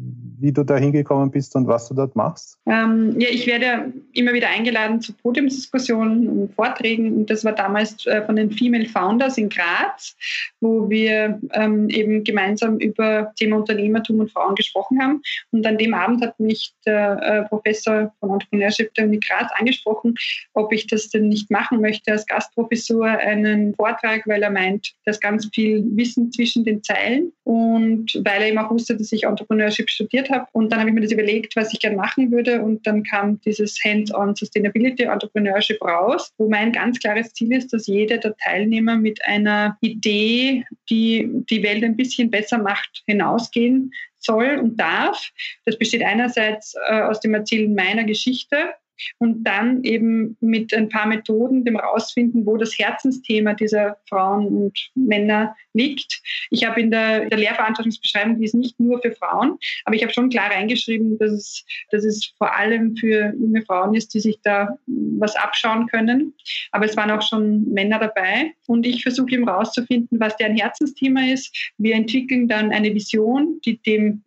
wie 0.42 0.52
du 0.52 0.64
da 0.64 0.76
hingekommen 0.76 1.32
bist 1.32 1.56
und 1.56 1.68
was 1.68 1.88
du 1.88 1.94
dort 1.94 2.18
machst? 2.18 2.58
Ähm, 2.66 3.16
ja, 3.18 3.30
ich 3.30 3.48
werde 3.48 3.94
immer 4.14 4.34
wieder 4.34 4.50
eingeladen 4.50 5.00
zu 5.00 5.14
Podiumsdiskussionen 5.14 6.28
und 6.28 6.54
Vorträgen. 6.54 7.14
Und 7.16 7.30
das 7.30 7.46
war 7.46 7.54
damals 7.54 8.06
äh, 8.08 8.26
von 8.26 8.36
den 8.36 8.52
Female 8.52 8.88
Founders 8.88 9.38
in 9.38 9.48
Graz, 9.48 10.18
wo 10.60 10.90
wir 10.90 11.40
ähm, 11.54 11.90
eben 11.90 12.26
gemeinsam 12.26 12.78
über 12.80 13.32
Thema 13.38 13.58
Unternehmertum 13.58 14.20
und 14.20 14.32
Frauen 14.32 14.56
gesprochen 14.56 15.02
haben. 15.02 15.22
Und 15.52 15.66
an 15.66 15.78
dem 15.78 15.94
Abend 15.94 16.22
hat 16.22 16.38
mich 16.40 16.74
der 16.86 17.22
äh, 17.24 17.48
Professor 17.48 18.14
von 18.20 18.32
Entrepreneurship 18.32 18.94
der 18.96 19.06
Uni 19.06 19.20
Graz 19.20 19.50
angesprochen, 19.58 20.16
ob 20.54 20.74
ich 20.74 20.88
das 20.88 21.10
denn 21.10 21.30
nicht 21.30 21.50
machen 21.50 21.80
möchte 21.80 22.12
als 22.12 22.26
Gastprofessor, 22.26 23.08
einen 23.08 23.74
Vortrag, 23.76 24.28
weil 24.28 24.44
er 24.44 24.52
meint, 24.52 24.94
dass 25.06 25.22
ganz 25.22 25.50
viel 25.54 25.86
Wissen 25.96 26.32
zwischen 26.34 26.66
den 26.66 26.84
Zeilen. 26.84 27.32
Und 27.62 28.19
weil 28.26 28.41
er 28.41 28.47
eben 28.47 28.58
auch 28.58 28.71
wusste, 28.71 28.97
dass 28.97 29.12
ich 29.12 29.24
Entrepreneurship 29.24 29.89
studiert 29.89 30.30
habe. 30.30 30.47
Und 30.52 30.71
dann 30.71 30.80
habe 30.80 30.89
ich 30.89 30.95
mir 30.95 31.02
das 31.02 31.12
überlegt, 31.12 31.56
was 31.56 31.74
ich 31.74 31.80
gerne 31.80 31.95
machen 31.95 32.32
würde. 32.32 32.62
Und 32.62 32.86
dann 32.88 33.04
kam 33.04 33.39
dieses 33.41 33.78
Hands-on 33.84 34.36
Sustainability 34.36 35.04
Entrepreneurship 35.04 35.82
raus, 35.82 36.34
wo 36.38 36.50
mein 36.50 36.71
ganz 36.71 37.00
klares 37.00 37.34
Ziel 37.34 37.54
ist, 37.54 37.74
dass 37.74 37.88
jeder 37.88 38.17
der 38.17 38.36
Teilnehmer 38.38 38.97
mit 38.97 39.24
einer 39.26 39.78
Idee, 39.82 40.65
die 40.89 41.30
die 41.50 41.63
Welt 41.63 41.84
ein 41.84 41.95
bisschen 41.95 42.32
besser 42.32 42.58
macht, 42.58 43.04
hinausgehen 43.06 43.91
soll 44.17 44.60
und 44.62 44.80
darf. 44.80 45.30
Das 45.65 45.78
besteht 45.78 46.04
einerseits 46.04 46.76
äh, 46.89 47.02
aus 47.02 47.19
dem 47.19 47.34
Erzählen 47.34 47.74
meiner 47.74 48.04
Geschichte, 48.04 48.74
und 49.19 49.43
dann 49.43 49.84
eben 49.84 50.38
mit 50.39 50.73
ein 50.73 50.89
paar 50.89 51.08
Methoden 51.08 51.65
dem 51.65 51.77
rausfinden, 51.77 52.45
wo 52.45 52.58
das 52.58 52.77
Herzensthema 52.77 53.54
dieser 53.54 53.97
Frauen 54.08 54.47
und 54.47 54.91
Männer 54.95 55.56
liegt. 55.73 56.21
Ich 56.49 56.65
habe 56.65 56.82
in 56.82 56.91
der, 56.91 57.30
der 57.30 57.38
Lehrverantwortungsbeschreibung, 57.38 58.39
die 58.39 58.45
ist 58.45 58.56
nicht 58.56 58.80
nur 58.80 59.01
für 59.01 59.12
Frauen, 59.12 59.58
aber 59.86 59.95
ich 59.95 60.04
habe 60.04 60.13
schon 60.13 60.30
klar 60.30 60.51
reingeschrieben, 60.51 61.17
dass 61.17 61.32
es, 61.32 61.65
dass 61.91 62.04
es 62.04 62.34
vor 62.38 62.56
allem 62.56 62.95
für 62.95 63.34
junge 63.39 63.63
Frauen 63.63 63.95
ist, 63.95 64.13
die 64.13 64.19
sich 64.19 64.39
da 64.43 64.77
was 64.88 65.36
abschauen 65.36 65.88
können. 65.88 66.34
Aber 66.71 66.86
es 66.86 66.97
waren 66.97 67.12
auch 67.12 67.21
schon 67.21 67.71
Männer 67.71 67.99
dabei. 67.99 68.54
Und 68.67 68.86
ich 68.86 69.04
versuche 69.04 69.32
eben 69.32 69.47
rauszufinden, 69.47 70.19
was 70.19 70.38
deren 70.38 70.56
Herzensthema 70.56 71.25
ist. 71.32 71.71
Wir 71.77 71.95
entwickeln 71.95 72.47
dann 72.47 72.71
eine 72.71 72.93
Vision, 72.93 73.60
die 73.65 73.82
dem 73.82 74.23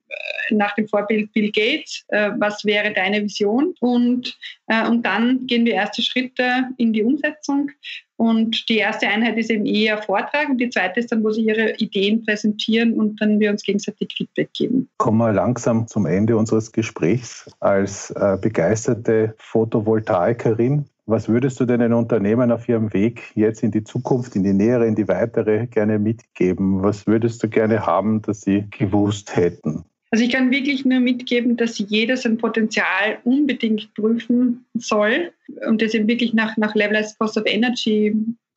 nach 0.51 0.75
dem 0.75 0.89
Vorbild 0.89 1.33
Bill 1.33 1.51
Gates, 1.51 2.05
äh, 2.09 2.31
was 2.39 2.65
wäre 2.65 2.93
deine 2.93 3.23
Vision? 3.23 3.75
Und, 3.81 4.37
äh, 4.67 4.87
und 4.87 5.05
dann 5.05 5.47
gehen 5.47 5.65
wir 5.65 5.75
erste 5.75 6.03
Schritte 6.03 6.69
in 6.77 6.93
die 6.93 7.03
Umsetzung. 7.03 7.71
Und 8.17 8.69
die 8.69 8.79
erste 8.79 9.09
Einheit 9.09 9.37
ist 9.39 9.51
eben 9.51 9.67
eher 9.67 10.01
Vortrag 10.01 10.49
und 10.49 10.59
die 10.59 10.71
zweite 10.71 11.01
ist 11.01 11.11
dann, 11.11 11.25
wo 11.25 11.31
sie 11.31 11.43
ihre 11.43 11.75
Ideen 11.79 12.25
präsentieren 12.25 12.95
und 12.95 13.21
dann 13.21 13.41
wir 13.41 13.51
uns 13.51 13.65
gegenseitig 13.65 14.15
Feedback 14.17 14.53
geben. 14.53 14.89
Kommen 14.99 15.19
wir 15.19 15.33
langsam 15.33 15.89
zum 15.89 16.07
Ende 16.07 16.37
unseres 16.37 16.71
Gesprächs. 16.71 17.51
Als 17.59 18.11
äh, 18.11 18.39
begeisterte 18.41 19.35
Photovoltaikerin, 19.39 20.85
was 21.07 21.29
würdest 21.29 21.59
du 21.59 21.67
denn 21.67 21.81
den 21.81 21.93
Unternehmen 21.93 22.53
auf 22.53 22.69
ihrem 22.69 22.93
Weg 22.95 23.33
jetzt 23.35 23.63
in 23.63 23.73
die 23.73 23.85
Zukunft, 23.85 24.37
in 24.37 24.45
die 24.45 24.55
nähere, 24.55 24.87
in 24.87 24.95
die 24.95 25.09
weitere 25.09 25.67
gerne 25.67 25.99
mitgeben? 25.99 26.83
Was 26.83 27.07
würdest 27.07 27.43
du 27.43 27.49
gerne 27.49 27.85
haben, 27.85 28.23
dass 28.23 28.43
sie 28.43 28.65
gewusst 28.71 29.35
hätten? 29.37 29.85
Also 30.15 30.23
ich 30.23 30.31
kann 30.31 30.53
wirklich 30.53 30.85
nur 30.85 31.01
mitgeben, 31.01 31.57
dass 31.57 31.77
jeder 31.77 32.17
sein 32.17 32.39
Potenzial 32.39 33.19
unbedingt 33.25 33.93
prüfen 33.95 34.65
soll 34.75 35.33
und 35.67 35.83
das 35.83 35.93
eben 35.93 36.07
wirklich 36.07 36.33
nach, 36.35 36.57
nach 36.57 36.77
Levelized 36.77 37.19
Cost 37.19 37.37
of 37.37 37.47
Energy 37.47 38.15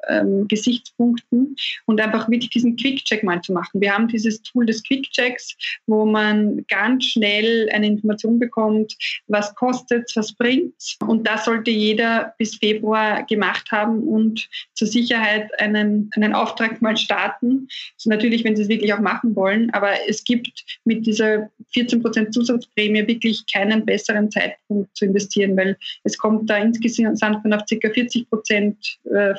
ähm, 0.08 0.48
Gesichtspunkten 0.48 1.56
und 1.86 2.02
einfach 2.02 2.30
wirklich 2.30 2.50
diesen 2.50 2.76
Quick-Check 2.76 3.24
mal 3.24 3.42
zu 3.42 3.54
machen. 3.54 3.82
Wir 3.82 3.94
haben 3.94 4.08
dieses 4.08 4.42
Tool 4.42 4.66
des 4.66 4.84
Quick-Checks, 4.84 5.56
wo 5.88 6.06
man 6.06 6.66
ganz 6.68 7.06
schnell 7.06 7.70
eine 7.72 7.88
Information 7.88 8.40
bekommt, 8.40 8.96
was 9.28 9.54
kostet, 9.56 10.12
was 10.16 10.34
bringt. 10.34 10.98
Und 11.06 11.28
das 11.28 11.46
sollte 11.46 11.72
jeder 11.72 12.34
bis 12.38 12.56
Februar 12.56 13.24
gemacht 13.24 13.72
haben 13.72 14.04
und 14.04 14.48
zur 14.74 14.88
Sicherheit 14.88 15.50
einen, 15.60 16.10
einen 16.16 16.34
Auftrag 16.34 16.82
mal 16.82 16.98
starten. 16.98 17.68
Also 17.96 18.10
natürlich, 18.10 18.44
wenn 18.44 18.56
Sie 18.56 18.64
es 18.64 18.70
wirklich 18.70 18.94
auch 18.94 19.00
machen 19.00 19.36
wollen, 19.36 19.70
aber 19.72 19.92
es 20.08 20.24
gibt 20.24 20.64
mit 20.86 21.06
dieser 21.06 21.50
14% 21.76 22.32
Zusatzprämie 22.32 23.08
wirklich 23.08 23.44
keinen 23.52 23.86
besseren 23.86 24.32
Zeitpunkt 24.32 24.96
zu 24.96 25.06
investieren, 25.06 25.56
weil 25.58 25.78
es 26.04 26.18
kommt 26.18 26.50
da 26.50 26.58
insgesamt 26.58 27.22
dann 27.22 27.54
auf 27.54 27.64
ca. 27.70 27.88
40% 27.88 28.76
äh, 29.06 29.36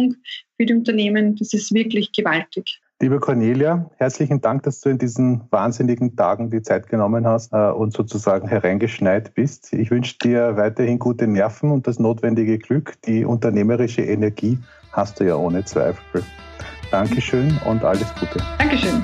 Förderung 0.00 0.16
für 0.56 0.66
die 0.66 0.74
Unternehmen. 0.74 1.36
Das 1.36 1.52
ist 1.52 1.72
wirklich 1.72 2.12
gewaltig. 2.12 2.80
Liebe 3.02 3.18
Cornelia, 3.18 3.90
herzlichen 3.96 4.42
Dank, 4.42 4.64
dass 4.64 4.80
du 4.80 4.90
in 4.90 4.98
diesen 4.98 5.40
wahnsinnigen 5.50 6.16
Tagen 6.16 6.50
die 6.50 6.60
Zeit 6.60 6.86
genommen 6.88 7.26
hast 7.26 7.50
äh, 7.52 7.70
und 7.70 7.94
sozusagen 7.94 8.46
hereingeschneit 8.46 9.32
bist. 9.32 9.72
Ich 9.72 9.90
wünsche 9.90 10.18
dir 10.18 10.56
weiterhin 10.56 10.98
gute 10.98 11.26
Nerven 11.26 11.70
und 11.70 11.86
das 11.86 11.98
notwendige 11.98 12.58
Glück. 12.58 13.00
Die 13.06 13.24
unternehmerische 13.24 14.02
Energie 14.02 14.58
hast 14.92 15.18
du 15.18 15.24
ja 15.24 15.36
ohne 15.36 15.64
Zweifel. 15.64 16.22
Dankeschön 16.90 17.58
und 17.64 17.84
alles 17.84 18.12
Gute. 18.16 18.38
Dankeschön. 18.58 19.00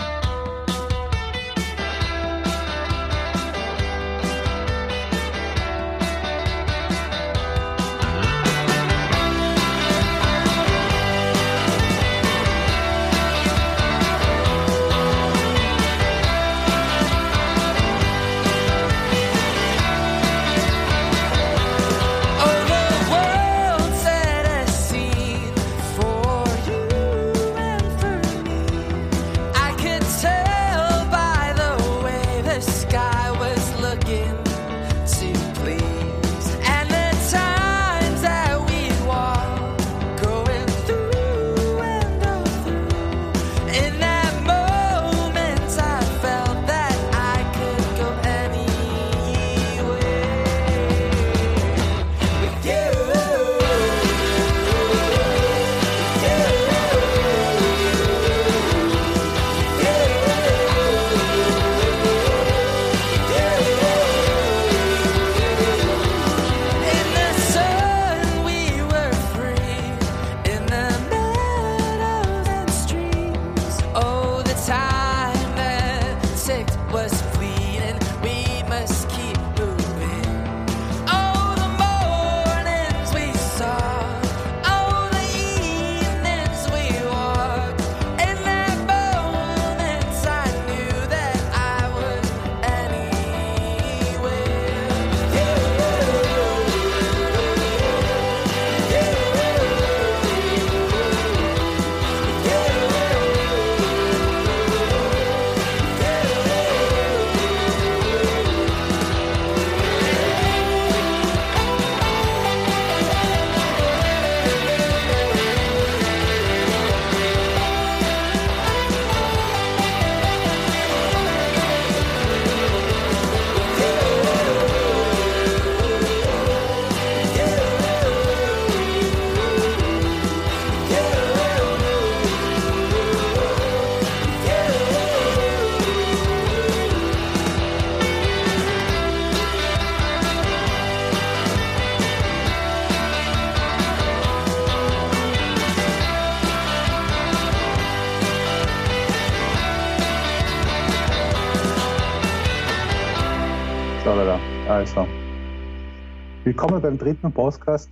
Willkommen 156.46 156.80
beim 156.80 156.96
dritten 156.96 157.32
Podcast. 157.32 157.90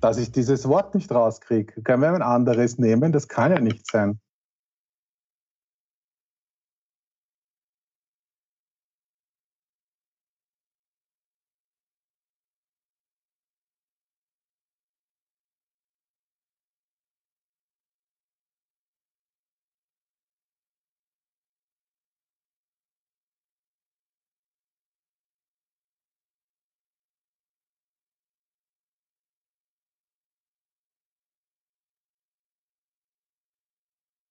Dass 0.00 0.18
ich 0.18 0.32
dieses 0.32 0.66
Wort 0.66 0.96
nicht 0.96 1.12
rauskriege. 1.12 1.80
Können 1.82 2.02
wir 2.02 2.12
ein 2.12 2.22
anderes 2.22 2.76
nehmen? 2.76 3.12
Das 3.12 3.28
kann 3.28 3.52
ja 3.52 3.60
nicht 3.60 3.88
sein. 3.88 4.18